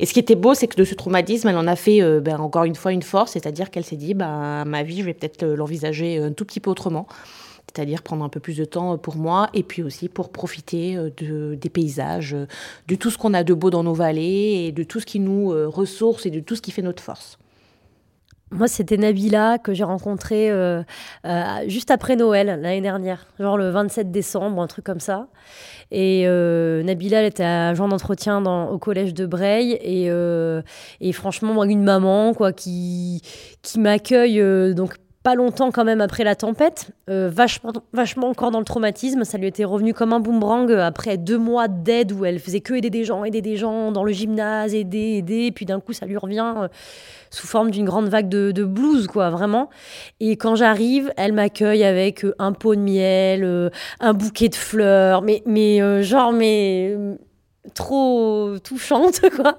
et 0.00 0.06
ce 0.06 0.12
qui 0.12 0.20
était 0.20 0.34
beau 0.34 0.54
c'est 0.54 0.66
que 0.66 0.76
de 0.76 0.84
ce 0.84 0.94
traumatisme 0.94 1.48
elle 1.48 1.56
en 1.56 1.66
a 1.66 1.76
fait 1.76 2.00
ben, 2.20 2.38
encore 2.38 2.64
une 2.64 2.74
fois 2.74 2.92
une 2.92 3.02
force. 3.02 3.32
C'est-à-dire 3.32 3.70
qu'elle 3.70 3.84
s'est 3.84 3.96
dit 3.96 4.14
ben 4.14 4.64
ma 4.64 4.82
vie 4.82 5.00
je 5.00 5.04
vais 5.04 5.14
peut-être 5.14 5.55
envisager 5.62 6.18
un 6.18 6.32
tout 6.32 6.44
petit 6.44 6.60
peu 6.60 6.70
autrement 6.70 7.06
c'est-à-dire 7.76 8.02
prendre 8.02 8.24
un 8.24 8.28
peu 8.28 8.40
plus 8.40 8.56
de 8.56 8.64
temps 8.64 8.96
pour 8.96 9.16
moi 9.16 9.48
et 9.52 9.62
puis 9.62 9.82
aussi 9.82 10.08
pour 10.08 10.30
profiter 10.30 10.96
euh, 10.96 11.10
de, 11.16 11.56
des 11.60 11.68
paysages, 11.68 12.34
euh, 12.34 12.46
de 12.88 12.94
tout 12.94 13.10
ce 13.10 13.18
qu'on 13.18 13.34
a 13.34 13.44
de 13.44 13.54
beau 13.54 13.70
dans 13.70 13.82
nos 13.82 13.94
vallées 13.94 14.66
et 14.66 14.72
de 14.72 14.82
tout 14.82 15.00
ce 15.00 15.06
qui 15.06 15.20
nous 15.20 15.52
euh, 15.52 15.66
ressource 15.66 16.26
et 16.26 16.30
de 16.30 16.40
tout 16.40 16.56
ce 16.56 16.62
qui 16.62 16.70
fait 16.70 16.82
notre 16.82 17.02
force. 17.02 17.38
Moi, 18.52 18.68
c'était 18.68 18.96
Nabila 18.96 19.58
que 19.58 19.74
j'ai 19.74 19.82
rencontré 19.82 20.52
juste 21.66 21.90
après 21.90 22.14
Noël 22.14 22.46
l'année 22.46 22.80
dernière, 22.80 23.26
genre 23.40 23.58
le 23.58 23.70
27 23.70 24.12
décembre, 24.12 24.62
un 24.62 24.68
truc 24.68 24.84
comme 24.84 25.00
ça. 25.00 25.26
Et 25.90 26.22
Nabila, 26.28 27.18
elle 27.18 27.26
était 27.26 27.42
agent 27.42 27.88
d'entretien 27.88 28.44
au 28.46 28.78
collège 28.78 29.14
de 29.14 29.26
Breil. 29.26 29.72
Et, 29.82 30.08
et 31.00 31.12
franchement, 31.12 31.54
moi, 31.54 31.66
une 31.66 31.82
maman 31.82 32.34
quoi, 32.34 32.52
qui, 32.52 33.20
qui 33.62 33.80
m'accueille 33.80 34.40
donc 34.76 34.94
pas 35.26 35.34
longtemps 35.34 35.72
quand 35.72 35.82
même 35.82 36.00
après 36.00 36.22
la 36.22 36.36
tempête, 36.36 36.92
euh, 37.10 37.28
vachement, 37.28 37.72
vachement 37.92 38.28
encore 38.28 38.52
dans 38.52 38.60
le 38.60 38.64
traumatisme. 38.64 39.24
Ça 39.24 39.38
lui 39.38 39.48
était 39.48 39.64
revenu 39.64 39.92
comme 39.92 40.12
un 40.12 40.20
boomerang 40.20 40.70
euh, 40.70 40.86
après 40.86 41.16
deux 41.16 41.36
mois 41.36 41.66
d'aide 41.66 42.12
où 42.12 42.24
elle 42.24 42.38
faisait 42.38 42.60
que 42.60 42.74
aider 42.74 42.90
des 42.90 43.02
gens, 43.02 43.24
aider 43.24 43.42
des 43.42 43.56
gens 43.56 43.90
dans 43.90 44.04
le 44.04 44.12
gymnase, 44.12 44.72
aider, 44.72 45.16
aider. 45.16 45.46
Et 45.46 45.50
puis 45.50 45.66
d'un 45.66 45.80
coup, 45.80 45.92
ça 45.92 46.06
lui 46.06 46.16
revient 46.16 46.54
euh, 46.56 46.68
sous 47.30 47.48
forme 47.48 47.72
d'une 47.72 47.86
grande 47.86 48.08
vague 48.08 48.28
de, 48.28 48.52
de, 48.52 48.62
blues, 48.62 49.08
quoi, 49.08 49.30
vraiment. 49.30 49.68
Et 50.20 50.36
quand 50.36 50.54
j'arrive, 50.54 51.12
elle 51.16 51.32
m'accueille 51.32 51.82
avec 51.82 52.24
un 52.38 52.52
pot 52.52 52.76
de 52.76 52.80
miel, 52.80 53.72
un 53.98 54.12
bouquet 54.14 54.48
de 54.48 54.54
fleurs, 54.54 55.22
mais, 55.22 55.42
mais 55.44 56.04
genre, 56.04 56.32
mais 56.32 56.96
trop 57.74 58.56
touchante, 58.62 59.20
quoi. 59.36 59.58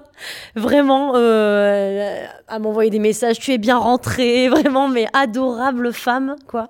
Vraiment, 0.54 1.12
euh, 1.16 2.24
à 2.48 2.58
m'envoyer 2.58 2.90
des 2.90 2.98
messages, 2.98 3.38
tu 3.38 3.52
es 3.52 3.58
bien 3.58 3.78
rentrée, 3.78 4.48
vraiment, 4.50 4.88
mais 4.88 5.06
adorable 5.12 5.92
femme, 5.92 6.36
quoi. 6.46 6.68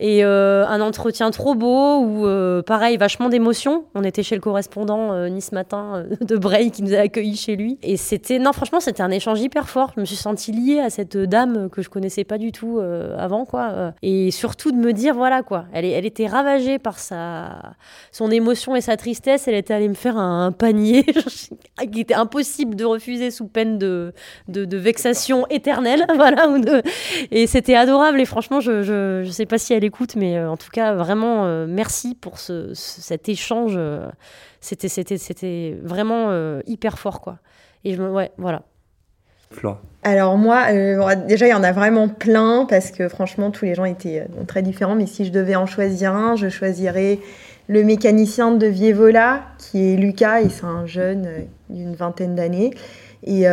Et 0.00 0.24
euh, 0.24 0.64
un 0.66 0.80
entretien 0.80 1.30
trop 1.30 1.54
beau 1.54 1.98
où, 1.98 2.26
euh, 2.26 2.62
pareil, 2.62 2.96
vachement 2.96 3.28
d'émotions. 3.28 3.84
On 3.94 4.04
était 4.04 4.22
chez 4.22 4.36
le 4.36 4.40
correspondant 4.40 5.12
euh, 5.12 5.28
Nice 5.28 5.50
Matin 5.50 6.04
de 6.20 6.36
Bray 6.36 6.70
qui 6.70 6.82
nous 6.84 6.94
a 6.94 6.98
accueillis 6.98 7.36
chez 7.36 7.56
lui. 7.56 7.78
Et 7.82 7.96
c'était, 7.96 8.38
non, 8.38 8.52
franchement, 8.52 8.78
c'était 8.78 9.02
un 9.02 9.10
échange 9.10 9.40
hyper 9.40 9.68
fort. 9.68 9.92
Je 9.96 10.00
me 10.00 10.04
suis 10.04 10.16
sentie 10.16 10.52
liée 10.52 10.78
à 10.78 10.90
cette 10.90 11.16
dame 11.16 11.68
que 11.70 11.82
je 11.82 11.88
connaissais 11.88 12.24
pas 12.24 12.38
du 12.38 12.52
tout 12.52 12.80
avant, 13.16 13.44
quoi. 13.44 13.92
Et 14.02 14.30
surtout 14.30 14.70
de 14.70 14.76
me 14.76 14.92
dire, 14.92 15.14
voilà, 15.14 15.42
quoi. 15.42 15.64
Elle, 15.72 15.84
elle 15.84 16.06
était 16.06 16.26
ravagée 16.26 16.78
par 16.78 16.98
sa, 16.98 17.74
son 18.12 18.30
émotion 18.30 18.76
et 18.76 18.80
sa 18.80 18.96
tristesse. 18.96 19.48
Elle 19.48 19.54
était 19.54 19.74
allée 19.74 19.88
me 19.88 19.94
faire 19.94 20.16
un, 20.16 20.52
panier 20.52 21.04
qui 21.92 22.00
était 22.00 22.14
impossible 22.14 22.76
de 22.76 22.84
refuser 22.84 23.30
sous 23.30 23.46
peine 23.46 23.78
de, 23.78 24.12
de, 24.48 24.76
vexation 24.76 25.46
éternelle, 25.48 26.06
voilà. 26.14 26.46
Et 27.30 27.46
c'était 27.46 27.74
adorable. 27.74 28.20
Et 28.20 28.24
franchement, 28.24 28.60
je, 28.60 28.82
je, 28.82 29.22
je 29.24 29.30
sais 29.30 29.46
pas 29.46 29.58
si 29.58 29.74
elle 29.74 29.84
est 29.84 29.87
écoute, 29.88 30.16
mais 30.16 30.38
euh, 30.38 30.50
en 30.50 30.56
tout 30.56 30.70
cas, 30.70 30.94
vraiment, 30.94 31.44
euh, 31.44 31.66
merci 31.68 32.14
pour 32.14 32.38
ce, 32.38 32.72
cet 32.74 33.28
échange. 33.28 33.74
Euh, 33.76 34.08
c'était, 34.60 34.88
c'était, 34.88 35.18
c'était 35.18 35.76
vraiment 35.82 36.30
hyper 36.66 36.98
fort, 36.98 37.20
quoi. 37.20 37.38
Et 37.84 37.94
je 37.94 38.02
me, 38.02 38.10
ouais, 38.10 38.30
voilà. 38.38 38.62
Alors 40.02 40.36
moi, 40.36 40.72
déjà 41.14 41.46
il 41.46 41.50
y 41.50 41.54
en 41.54 41.62
a 41.62 41.72
vraiment 41.72 42.08
plein 42.08 42.66
parce 42.68 42.90
que 42.90 43.08
franchement 43.08 43.50
tous 43.50 43.64
les 43.64 43.74
gens 43.74 43.86
étaient 43.86 44.26
très 44.46 44.62
différents. 44.62 44.94
Mais 44.94 45.06
si 45.06 45.24
je 45.24 45.32
devais 45.32 45.56
en 45.56 45.64
choisir 45.64 46.12
un, 46.14 46.36
je 46.36 46.48
choisirais 46.48 47.18
le 47.66 47.82
mécanicien 47.82 48.50
de 48.50 48.66
Vievola 48.66 49.42
qui 49.56 49.92
est 49.92 49.96
Lucas 49.96 50.42
et 50.42 50.50
c'est 50.50 50.64
un 50.64 50.84
jeune 50.84 51.46
d'une 51.70 51.94
vingtaine 51.94 52.34
d'années. 52.34 52.74
Et 53.22 53.44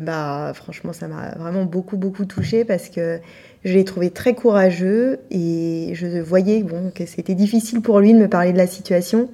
bah 0.00 0.52
franchement 0.54 0.92
ça 0.92 1.06
m'a 1.06 1.36
vraiment 1.36 1.64
beaucoup 1.64 1.98
beaucoup 1.98 2.24
touché 2.24 2.64
parce 2.64 2.88
que 2.88 3.20
je 3.64 3.74
l'ai 3.74 3.84
trouvé 3.84 4.10
très 4.10 4.34
courageux 4.34 5.20
et 5.30 5.90
je 5.94 6.20
voyais 6.20 6.62
bon, 6.62 6.90
que 6.94 7.06
c'était 7.06 7.34
difficile 7.34 7.80
pour 7.80 8.00
lui 8.00 8.12
de 8.12 8.18
me 8.18 8.28
parler 8.28 8.52
de 8.52 8.58
la 8.58 8.66
situation. 8.66 9.28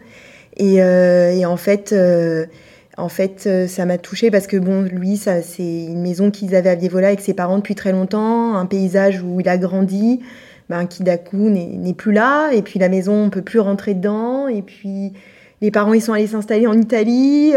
Et, 0.57 0.83
euh, 0.83 1.45
en 1.45 1.57
fait, 1.57 1.93
euh, 1.93 2.47
en 2.97 3.09
fait 3.09 3.45
euh, 3.47 3.67
ça 3.67 3.87
m'a 3.87 3.97
touchée 3.97 4.31
parce 4.31 4.47
que 4.47 4.57
bon, 4.57 4.83
lui, 4.83 5.17
ça, 5.17 5.43
c'est 5.43 5.85
une 5.85 6.03
maison 6.03 6.31
qu'ils 6.31 6.55
avaient 6.55 6.71
à 6.71 6.75
Vievola 6.75 7.09
avec 7.09 7.21
ses 7.21 7.35
parents 7.35 7.57
depuis 7.59 7.75
très 7.75 7.93
longtemps, 7.93 8.55
un 8.55 8.67
paysage 8.67 9.23
où 9.23 9.41
il 9.41 9.49
a 9.49 9.57
grandi, 9.57 10.21
ben, 10.69 10.87
qui 10.87 11.05
d'un 11.05 11.17
coup 11.17 11.49
n'est 11.49 11.95
plus 11.95 12.13
là. 12.13 12.51
Et 12.53 12.63
puis 12.63 12.79
la 12.79 12.89
maison, 12.91 13.15
on 13.25 13.31
peut 13.31 13.43
plus 13.43 13.61
rentrer 13.61 13.95
dedans. 13.95 14.49
Et 14.49 14.63
puis 14.63 15.13
les 15.61 15.71
parents, 15.71 15.95
ils 15.95 16.03
sont 16.03 16.13
allés 16.13 16.27
s'installer 16.27 16.67
en 16.67 16.79
Italie 16.79 17.53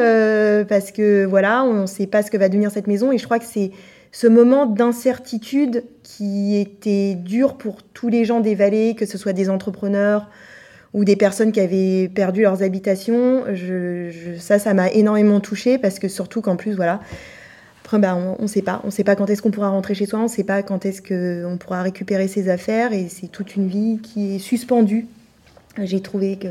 parce 0.67 0.91
que 0.91 1.25
voilà, 1.25 1.63
on 1.63 1.81
ne 1.81 1.85
sait 1.85 2.07
pas 2.07 2.23
ce 2.23 2.31
que 2.31 2.37
va 2.37 2.49
devenir 2.49 2.71
cette 2.71 2.87
maison. 2.87 3.11
Et 3.11 3.17
je 3.17 3.25
crois 3.25 3.39
que 3.39 3.45
c'est 3.45 3.71
ce 4.11 4.27
moment 4.27 4.65
d'incertitude 4.65 5.83
qui 6.03 6.57
était 6.57 7.15
dur 7.15 7.55
pour 7.57 7.83
tous 7.83 8.09
les 8.09 8.25
gens 8.25 8.39
des 8.39 8.55
vallées, 8.55 8.95
que 8.95 9.05
ce 9.05 9.17
soit 9.17 9.33
des 9.33 9.49
entrepreneurs 9.49 10.29
ou 10.93 11.05
des 11.05 11.15
personnes 11.15 11.51
qui 11.51 11.59
avaient 11.59 12.09
perdu 12.09 12.41
leurs 12.41 12.63
habitations. 12.63 13.43
Je, 13.53 14.35
ça, 14.39 14.59
ça 14.59 14.73
m'a 14.73 14.89
énormément 14.91 15.39
touchée 15.39 15.77
parce 15.77 15.99
que 15.99 16.07
surtout 16.07 16.41
qu'en 16.41 16.57
plus, 16.57 16.75
voilà, 16.75 16.99
bah, 17.99 18.15
on 18.15 18.41
ne 18.41 18.47
sait 18.47 18.61
pas. 18.61 18.81
On 18.83 18.87
ne 18.87 18.91
sait 18.91 19.03
pas 19.03 19.15
quand 19.15 19.29
est-ce 19.29 19.41
qu'on 19.41 19.51
pourra 19.51 19.69
rentrer 19.69 19.93
chez 19.93 20.05
soi, 20.05 20.19
on 20.19 20.23
ne 20.23 20.27
sait 20.27 20.43
pas 20.43 20.63
quand 20.63 20.85
est-ce 20.85 21.01
qu'on 21.01 21.57
pourra 21.57 21.81
récupérer 21.81 22.27
ses 22.27 22.49
affaires 22.49 22.93
et 22.93 23.07
c'est 23.09 23.27
toute 23.27 23.55
une 23.55 23.67
vie 23.67 23.99
qui 24.01 24.35
est 24.35 24.39
suspendue. 24.39 25.07
J'ai 25.77 26.01
trouvé 26.01 26.37
que 26.37 26.47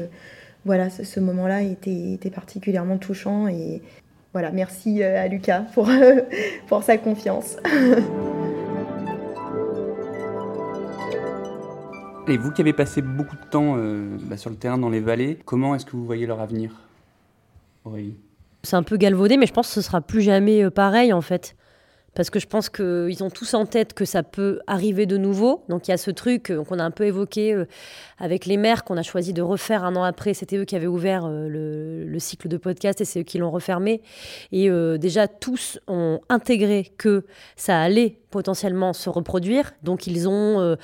voilà, 0.65 0.91
ce, 0.91 1.21
moment-là 1.21 1.63
était, 1.63 2.13
était, 2.13 2.31
particulièrement 2.31 2.99
touchant 2.99 3.49
et, 3.49 3.83
voilà, 4.33 4.53
merci 4.53 5.03
euh, 5.03 5.21
à 5.21 5.27
Lucas 5.27 5.63
pour, 5.75 5.89
pour 6.69 6.83
sa 6.83 6.99
confiance. 6.99 7.57
Et 12.31 12.37
vous 12.37 12.53
qui 12.53 12.61
avez 12.61 12.73
passé 12.73 13.03
beaucoup 13.03 13.35
de 13.35 13.51
temps 13.51 13.75
euh, 13.77 14.17
bah, 14.23 14.37
sur 14.37 14.51
le 14.51 14.57
terrain 14.57 14.79
dans 14.79 14.89
les 14.89 15.01
vallées, 15.01 15.41
comment 15.45 15.75
est-ce 15.75 15.85
que 15.85 15.93
vous 15.93 16.07
voyez 16.07 16.27
leur 16.27 16.41
avenir 16.41 16.71
Aurélie? 17.85 18.15
C'est 18.63 18.77
un 18.77 18.85
peu 18.85 18.97
galvaudé, 18.97 19.37
mais 19.37 19.47
je 19.47 19.53
pense 19.53 19.67
que 19.67 19.75
ce 19.75 19.83
sera 19.83 20.01
plus 20.01 20.23
jamais 20.23 20.63
euh, 20.63 20.71
pareil 20.71 21.13
en 21.13 21.23
fait. 21.23 21.57
Parce 22.15 22.31
que 22.31 22.39
je 22.39 22.47
pense 22.47 22.69
qu'ils 22.69 23.23
ont 23.23 23.31
tous 23.31 23.55
en 23.55 23.67
tête 23.67 23.95
que 23.95 24.05
ça 24.05 24.23
peut 24.23 24.61
arriver 24.67 25.07
de 25.07 25.17
nouveau. 25.17 25.65
Donc 25.69 25.89
il 25.89 25.91
y 25.91 25.95
a 25.95 25.97
ce 25.97 26.11
truc 26.11 26.53
qu'on 26.69 26.79
a 26.79 26.85
un 26.85 26.91
peu 26.91 27.05
évoqué 27.05 27.65
avec 28.19 28.47
les 28.47 28.57
maires 28.57 28.85
qu'on 28.85 28.97
a 28.97 29.03
choisi 29.03 29.33
de 29.33 29.43
refaire 29.43 29.85
un 29.85 29.97
an 29.97 30.03
après. 30.03 30.35
C'était 30.35 30.57
eux 30.57 30.65
qui 30.65 30.77
avaient 30.77 30.87
ouvert 30.87 31.29
le, 31.29 32.05
le, 32.05 32.19
cycle 32.19 32.49
de 32.49 32.57
podcast 32.57 33.01
et 33.01 33.05
c'est 33.05 33.21
eux 33.21 33.25
qui 33.25 33.39
l'ont 33.39 33.51
refermé. 33.51 34.03
Et 34.53 34.71
déjà, 34.99 35.29
tous 35.29 35.79
ont 35.87 36.21
intégré 36.29 36.93
que 36.99 37.25
ça 37.57 37.81
allait 37.81 38.20
potentiellement 38.31 38.93
se 38.93 39.11
reproduire. 39.11 39.73
Donc 39.83 40.07
ils 40.07 40.29
ont, 40.29 40.61
euh, 40.61 40.77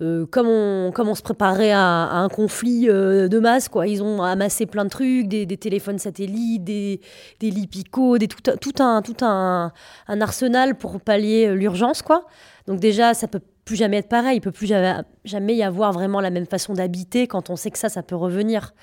euh, 0.00 0.26
comme, 0.26 0.48
on, 0.48 0.90
comme 0.92 1.08
on 1.08 1.14
se 1.14 1.22
préparait 1.22 1.72
à, 1.72 1.80
un 1.80 2.28
conflit 2.28 2.88
euh, 2.88 3.28
de 3.28 3.38
masse, 3.38 3.68
quoi. 3.68 3.86
ils 3.86 4.02
ont 4.02 4.22
amassé 4.22 4.66
plein 4.66 4.84
de 4.84 4.90
trucs, 4.90 5.28
des, 5.28 5.46
téléphones 5.56 5.98
satellites, 5.98 6.64
des, 6.64 7.00
des 7.40 7.50
des, 7.50 8.28
tout, 8.28 8.42
tout, 8.60 8.82
un, 8.82 9.02
tout 9.02 9.16
un, 9.22 9.72
un 10.08 10.20
arsenal 10.20 10.76
pour 10.76 11.00
pallier 11.00 11.54
l'urgence. 11.54 12.02
quoi. 12.02 12.26
Donc 12.66 12.80
déjà, 12.80 13.14
ça 13.14 13.28
peut 13.28 13.40
plus 13.64 13.76
jamais 13.76 13.98
être 13.98 14.08
pareil. 14.08 14.38
Il 14.38 14.40
peut 14.40 14.52
plus 14.52 14.66
jamais 14.66 15.02
y 15.24 15.62
avoir 15.62 15.92
vraiment 15.92 16.20
la 16.20 16.30
même 16.30 16.46
façon 16.46 16.74
d'habiter 16.74 17.26
quand 17.26 17.50
on 17.50 17.56
sait 17.56 17.70
que 17.70 17.78
ça, 17.78 17.88
ça 17.88 18.02
peut 18.02 18.16
revenir. 18.16 18.74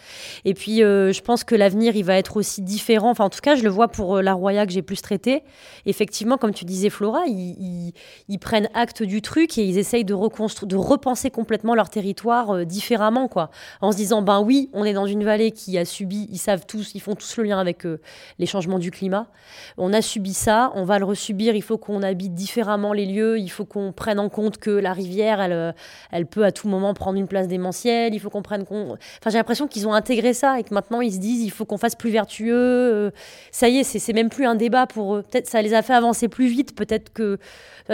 Et 0.45 0.53
puis, 0.53 0.83
euh, 0.83 1.11
je 1.11 1.21
pense 1.21 1.43
que 1.43 1.55
l'avenir, 1.55 1.95
il 1.95 2.03
va 2.03 2.17
être 2.17 2.37
aussi 2.37 2.61
différent. 2.61 3.11
Enfin, 3.11 3.25
en 3.25 3.29
tout 3.29 3.41
cas, 3.41 3.55
je 3.55 3.63
le 3.63 3.69
vois 3.69 3.89
pour 3.89 4.17
euh, 4.17 4.21
la 4.21 4.33
Roya 4.33 4.65
que 4.65 4.71
j'ai 4.71 4.81
plus 4.81 5.01
traité. 5.01 5.43
Effectivement, 5.85 6.37
comme 6.37 6.53
tu 6.53 6.65
disais, 6.65 6.89
Flora, 6.89 7.23
ils, 7.27 7.93
prennent 8.39 8.69
acte 8.73 9.03
du 9.03 9.21
truc 9.21 9.57
et 9.57 9.63
ils 9.63 9.77
essayent 9.77 10.05
de 10.05 10.15
de 10.65 10.75
repenser 10.75 11.29
complètement 11.29 11.75
leur 11.75 11.89
territoire 11.89 12.51
euh, 12.51 12.65
différemment, 12.65 13.27
quoi. 13.27 13.51
En 13.81 13.91
se 13.91 13.97
disant, 13.97 14.21
ben 14.21 14.41
oui, 14.41 14.69
on 14.73 14.83
est 14.83 14.93
dans 14.93 15.05
une 15.05 15.23
vallée 15.23 15.51
qui 15.51 15.77
a 15.77 15.85
subi, 15.85 16.27
ils 16.31 16.37
savent 16.37 16.65
tous, 16.65 16.95
ils 16.95 17.01
font 17.01 17.15
tous 17.15 17.37
le 17.37 17.43
lien 17.43 17.59
avec 17.59 17.85
les 18.39 18.45
changements 18.45 18.79
du 18.79 18.91
climat. 18.91 19.27
On 19.77 19.93
a 19.93 20.01
subi 20.01 20.33
ça, 20.33 20.71
on 20.75 20.83
va 20.83 20.99
le 20.99 21.05
resubir. 21.05 21.55
Il 21.55 21.61
faut 21.61 21.77
qu'on 21.77 22.03
habite 22.03 22.33
différemment 22.33 22.93
les 22.93 23.05
lieux. 23.05 23.39
Il 23.39 23.49
faut 23.49 23.65
qu'on 23.65 23.91
prenne 23.91 24.19
en 24.19 24.29
compte 24.29 24.57
que 24.57 24.71
la 24.71 24.93
rivière, 24.93 25.41
elle, 25.41 25.75
elle 26.11 26.25
peut 26.31 26.43
à 26.43 26.51
tout 26.51 26.67
moment 26.67 26.93
prendre 26.93 27.19
une 27.19 27.27
place 27.27 27.47
démentielle. 27.47 28.15
Il 28.15 28.19
faut 28.19 28.29
qu'on 28.29 28.41
prenne. 28.41 28.63
Enfin, 28.69 28.97
j'ai 29.27 29.37
l'impression 29.37 29.67
qu'ils 29.67 29.87
ont 29.87 29.93
intégré 29.93 30.33
ça 30.33 30.59
et 30.59 30.63
que 30.63 30.73
maintenant 30.73 31.01
ils 31.01 31.13
se 31.13 31.19
disent 31.19 31.43
il 31.43 31.51
faut 31.51 31.65
qu'on 31.65 31.77
fasse 31.77 31.95
plus 31.95 32.09
vertueux. 32.09 32.55
Euh, 32.55 33.11
ça 33.51 33.69
y 33.69 33.77
est, 33.77 33.83
c'est 33.83 34.13
même 34.13 34.29
plus 34.29 34.45
un 34.45 34.55
débat 34.55 34.87
pour 34.87 35.15
eux. 35.15 35.23
Peut-être 35.29 35.47
ça 35.47 35.61
les 35.61 35.73
a 35.73 35.81
fait 35.81 35.93
avancer 35.93 36.27
plus 36.27 36.47
vite. 36.47 36.75
Peut-être 36.75 37.13
que 37.13 37.37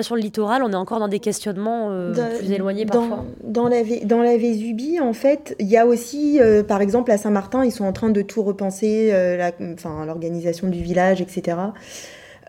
sur 0.01 0.15
le 0.15 0.22
littoral, 0.22 0.62
on 0.63 0.72
est 0.72 0.75
encore 0.75 1.00
dans 1.00 1.08
des 1.08 1.20
questionnements 1.20 1.88
euh, 1.89 2.13
plus 2.38 2.51
éloignés 2.51 2.86
parfois. 2.86 3.25
Dans 3.44 3.67
la, 3.67 3.82
dans 4.03 4.22
Vésubie, 4.22 5.00
en 5.00 5.13
fait, 5.13 5.56
il 5.60 5.67
y 5.67 5.75
a 5.75 5.88
aussi, 5.88 6.39
par 6.67 6.82
exemple, 6.82 7.12
à 7.12 7.17
Saint-Martin, 7.17 7.65
ils 7.65 7.72
sont 7.72 7.86
en 7.86 7.94
train 7.94 8.10
de 8.10 8.22
tout 8.22 8.44
repenser, 8.44 9.12
l'organisation 10.06 10.67
du 10.67 10.84
village, 10.84 11.20
etc. 11.20 11.58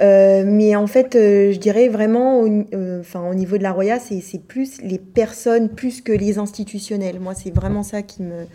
Euh, 0.01 0.45
mais 0.47 0.77
en 0.77 0.87
fait, 0.87 1.17
euh, 1.17 1.53
je 1.53 1.59
dirais 1.59 1.89
vraiment, 1.89 2.41
au, 2.41 2.47
euh, 2.73 3.03
au 3.15 3.35
niveau 3.35 3.59
de 3.59 3.63
la 3.63 3.73
Roya, 3.73 3.99
c'est 3.99 4.41
plus 4.41 4.81
les 4.83 4.99
personnes 4.99 5.69
plus 5.69 6.01
que 6.01 6.13
les 6.13 6.39
institutionnels. 6.39 7.19
Moi, 7.19 7.35
c'est 7.35 7.51
vraiment 7.51 7.83
ça 7.83 8.03
qui 8.03 8.23
me, 8.23 8.47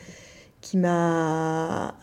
qui 0.61 0.77
m'a, 0.77 1.95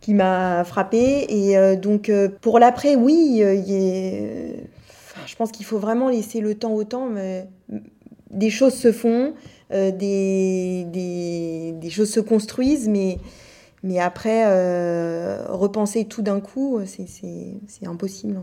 qui 0.00 0.14
m'a 0.14 0.64
frappé. 0.64 1.26
Et 1.28 1.76
donc, 1.76 2.10
pour 2.40 2.58
l'après, 2.58 2.96
oui, 2.96 3.42
je 5.26 5.36
pense 5.36 5.52
qu'il 5.52 5.66
faut 5.66 5.78
vraiment 5.78 6.08
laisser 6.08 6.40
le 6.40 6.54
temps 6.56 6.72
au 6.72 6.84
temps. 6.84 7.06
Mais 7.06 7.46
des 8.30 8.50
choses 8.50 8.74
se 8.74 8.90
font, 8.90 9.34
des, 9.70 10.86
des, 10.90 11.72
des, 11.72 11.90
choses 11.90 12.10
se 12.10 12.20
construisent, 12.20 12.88
mais 12.88 13.18
mais 13.86 13.98
après, 14.00 14.44
repenser 15.48 16.04
tout 16.04 16.22
d'un 16.22 16.40
coup, 16.40 16.80
c'est 16.84 17.86
impossible. 17.86 18.40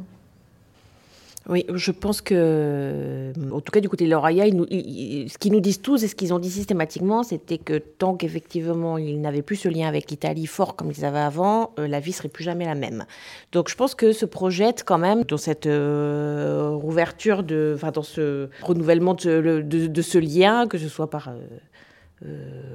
Oui, 1.49 1.65
je 1.73 1.91
pense 1.91 2.21
que, 2.21 3.33
en 3.51 3.59
tout 3.59 3.71
cas 3.71 3.81
du 3.81 3.89
côté 3.89 4.05
de 4.05 4.09
l'Oraya, 4.09 4.45
ce 4.45 5.37
qu'ils 5.37 5.51
nous 5.51 5.59
disent 5.59 5.81
tous 5.81 6.01
et 6.01 6.07
ce 6.07 6.15
qu'ils 6.15 6.33
ont 6.33 6.39
dit 6.39 6.49
systématiquement, 6.49 7.23
c'était 7.23 7.57
que 7.57 7.79
tant 7.79 8.15
qu'effectivement 8.15 8.97
ils 8.97 9.19
n'avaient 9.19 9.41
plus 9.41 9.57
ce 9.57 9.67
lien 9.67 9.89
avec 9.89 10.09
l'Italie 10.09 10.45
fort 10.45 10.77
comme 10.77 10.89
ils 10.89 11.03
avaient 11.03 11.19
avant, 11.19 11.71
euh, 11.79 11.87
la 11.87 11.99
vie 11.99 12.13
serait 12.13 12.29
plus 12.29 12.45
jamais 12.45 12.63
la 12.63 12.75
même. 12.75 13.05
Donc 13.51 13.69
je 13.69 13.75
pense 13.75 13.93
que 13.93 14.13
se 14.13 14.25
projette 14.25 14.85
quand 14.85 14.97
même 14.97 15.23
dans 15.23 15.37
cette 15.37 15.67
euh, 15.67 16.69
rouverture, 16.69 17.43
de, 17.43 17.77
dans 17.93 18.03
ce 18.03 18.49
renouvellement 18.61 19.13
de, 19.13 20.01
ce 20.01 20.17
lien, 20.17 20.65
que 20.67 20.77
ce 20.77 20.87
soit 20.87 21.09
par 21.09 21.27
euh, 21.27 21.41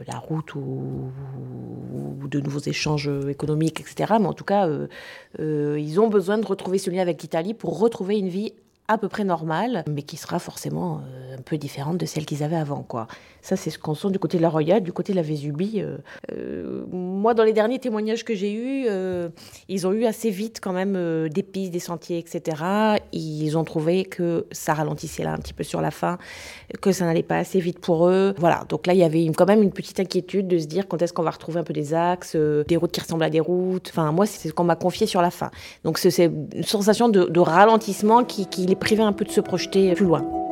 la 0.06 0.18
route 0.18 0.54
ou, 0.54 1.10
de 2.28 2.40
nouveaux 2.40 2.60
échanges 2.60 3.10
économiques, 3.28 3.80
etc. 3.80 4.14
Mais 4.20 4.26
en 4.26 4.34
tout 4.34 4.44
cas, 4.44 4.68
ils 5.38 6.00
ont 6.00 6.08
besoin 6.08 6.38
de 6.38 6.46
retrouver 6.46 6.78
ce 6.78 6.90
lien 6.90 7.00
avec 7.00 7.22
l'Italie 7.22 7.54
pour 7.54 7.78
retrouver 7.78 8.18
une 8.18 8.28
vie 8.28 8.52
à 8.88 8.96
peu 8.96 9.08
près 9.08 9.24
normale, 9.24 9.84
mais 9.86 10.02
qui 10.02 10.16
sera 10.16 10.38
forcément 10.38 11.02
euh, 11.04 11.36
un 11.36 11.42
peu 11.42 11.58
différente 11.58 11.98
de 11.98 12.06
celle 12.06 12.24
qu'ils 12.24 12.42
avaient 12.42 12.56
avant. 12.56 12.82
Quoi. 12.82 13.06
Ça, 13.48 13.56
c'est 13.56 13.70
ce 13.70 13.78
qu'on 13.78 13.94
sent 13.94 14.10
du 14.10 14.18
côté 14.18 14.36
de 14.36 14.42
la 14.42 14.50
Roya, 14.50 14.78
du 14.78 14.92
côté 14.92 15.12
de 15.12 15.16
la 15.16 15.22
Vésubie. 15.22 15.80
Euh, 15.80 15.96
euh, 16.34 16.84
moi, 16.92 17.32
dans 17.32 17.44
les 17.44 17.54
derniers 17.54 17.78
témoignages 17.78 18.22
que 18.22 18.34
j'ai 18.34 18.52
eus, 18.52 18.86
ils 19.70 19.86
ont 19.86 19.92
eu 19.92 20.04
assez 20.04 20.28
vite 20.28 20.58
quand 20.60 20.74
même 20.74 21.30
des 21.30 21.42
pistes, 21.42 21.72
des 21.72 21.78
sentiers, 21.78 22.18
etc. 22.18 22.62
Ils 23.12 23.56
ont 23.56 23.64
trouvé 23.64 24.04
que 24.04 24.44
ça 24.52 24.74
ralentissait 24.74 25.22
là 25.22 25.32
un 25.32 25.38
petit 25.38 25.54
peu 25.54 25.64
sur 25.64 25.80
la 25.80 25.90
fin, 25.90 26.18
que 26.82 26.92
ça 26.92 27.06
n'allait 27.06 27.22
pas 27.22 27.38
assez 27.38 27.58
vite 27.58 27.78
pour 27.78 28.06
eux. 28.10 28.34
Voilà, 28.36 28.66
donc 28.68 28.86
là, 28.86 28.92
il 28.92 28.98
y 28.98 29.02
avait 29.02 29.24
quand 29.28 29.46
même 29.46 29.62
une 29.62 29.72
petite 29.72 29.98
inquiétude 29.98 30.46
de 30.46 30.58
se 30.58 30.66
dire 30.66 30.86
quand 30.86 31.00
est-ce 31.00 31.14
qu'on 31.14 31.22
va 31.22 31.30
retrouver 31.30 31.60
un 31.60 31.64
peu 31.64 31.72
des 31.72 31.94
axes, 31.94 32.36
des 32.36 32.76
routes 32.76 32.92
qui 32.92 33.00
ressemblent 33.00 33.24
à 33.24 33.30
des 33.30 33.40
routes. 33.40 33.88
Enfin, 33.88 34.12
moi, 34.12 34.26
c'est 34.26 34.48
ce 34.48 34.52
qu'on 34.52 34.64
m'a 34.64 34.76
confié 34.76 35.06
sur 35.06 35.22
la 35.22 35.30
fin. 35.30 35.50
Donc, 35.84 35.96
c'est 35.96 36.24
une 36.26 36.64
sensation 36.64 37.08
de, 37.08 37.40
ralentissement 37.40 38.24
qui, 38.24 38.46
qui 38.46 38.66
les 38.66 38.76
privé 38.76 39.02
un 39.02 39.14
peu 39.14 39.24
de 39.24 39.30
se 39.30 39.40
projeter 39.40 39.94
plus 39.94 40.04
loin. 40.04 40.47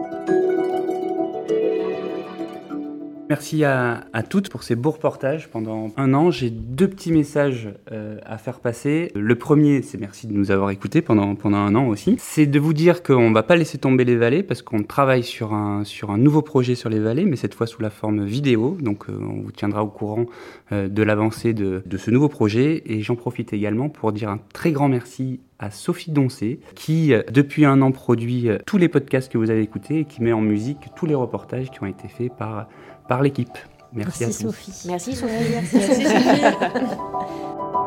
Merci 3.29 3.65
à, 3.65 4.05
toutes 4.31 4.49
pour 4.49 4.63
ces 4.63 4.77
beaux 4.77 4.93
reportages 4.93 5.49
pendant 5.49 5.91
un 5.97 6.15
an. 6.15 6.31
J'ai 6.31 6.49
deux 6.49 6.87
petits 6.87 7.11
messages 7.11 7.69
euh, 7.91 8.19
à 8.25 8.39
faire 8.39 8.61
passer. 8.61 9.11
Le 9.17 9.35
premier, 9.35 9.83
c'est 9.83 9.99
merci 9.99 10.29
de 10.29 10.33
nous 10.33 10.53
avoir 10.53 10.71
écoutés 10.71 11.03
pendant, 11.03 11.35
pendant 11.35 11.57
un 11.57 11.75
an 11.75 11.89
aussi. 11.89 12.17
C'est 12.21 12.47
de 12.47 12.61
vous 12.61 12.73
dire 12.73 13.03
qu'on 13.03 13.31
ne 13.31 13.35
va 13.35 13.43
pas 13.43 13.57
laisser 13.57 13.79
tomber 13.79 14.05
les 14.05 14.15
vallées 14.15 14.45
parce 14.45 14.63
qu'on 14.63 14.85
travaille 14.85 15.25
sur 15.25 15.55
un, 15.55 15.83
sur 15.83 16.13
un 16.13 16.19
nouveau 16.19 16.43
projet 16.43 16.77
sur 16.77 16.89
les 16.89 17.01
vallées, 17.01 17.25
mais 17.25 17.35
cette 17.35 17.55
fois 17.55 17.67
sous 17.67 17.83
la 17.83 17.91
forme 17.91 18.25
vidéo. 18.25 18.77
Donc 18.81 19.07
euh, 19.09 19.19
on 19.21 19.43
vous 19.43 19.53
tiendra 19.53 19.83
au 19.83 19.89
courant 19.89 20.27
euh, 20.71 20.87
de 20.89 21.03
l'avancée 21.03 21.53
de, 21.53 21.83
de 21.85 21.97
ce 21.97 22.13
nouveau 22.13 22.29
projet. 22.29 22.85
Et 22.87 23.03
j'en 23.03 23.17
profite 23.17 23.53
également 23.53 23.89
pour 23.89 24.13
dire 24.13 24.31
un 24.31 24.39
très 24.53 24.71
grand 24.71 24.89
merci 24.89 25.41
à 25.59 25.71
Sophie 25.71 26.11
Doncé, 26.11 26.61
qui 26.75 27.15
depuis 27.33 27.65
un 27.65 27.81
an 27.81 27.91
produit 27.91 28.51
tous 28.67 28.77
les 28.77 28.91
podcasts 28.91 29.33
que 29.33 29.39
vous 29.39 29.49
avez 29.49 29.63
écoutés 29.63 30.01
et 30.01 30.05
qui 30.05 30.23
met 30.23 30.35
en 30.35 30.43
musique 30.43 30.91
tous 30.95 31.07
les 31.07 31.15
reportages 31.15 31.71
qui 31.71 31.83
ont 31.83 31.87
été 31.87 32.09
faits 32.09 32.31
par 32.37 32.69
par 33.09 33.23
l'équipe. 33.23 33.57
Merci, 33.93 34.25
à 34.25 34.33
Sophie. 34.33 34.73
Merci 34.87 35.15
Sophie. 35.15 35.33
Merci 35.51 35.81
Sophie. 35.81 36.07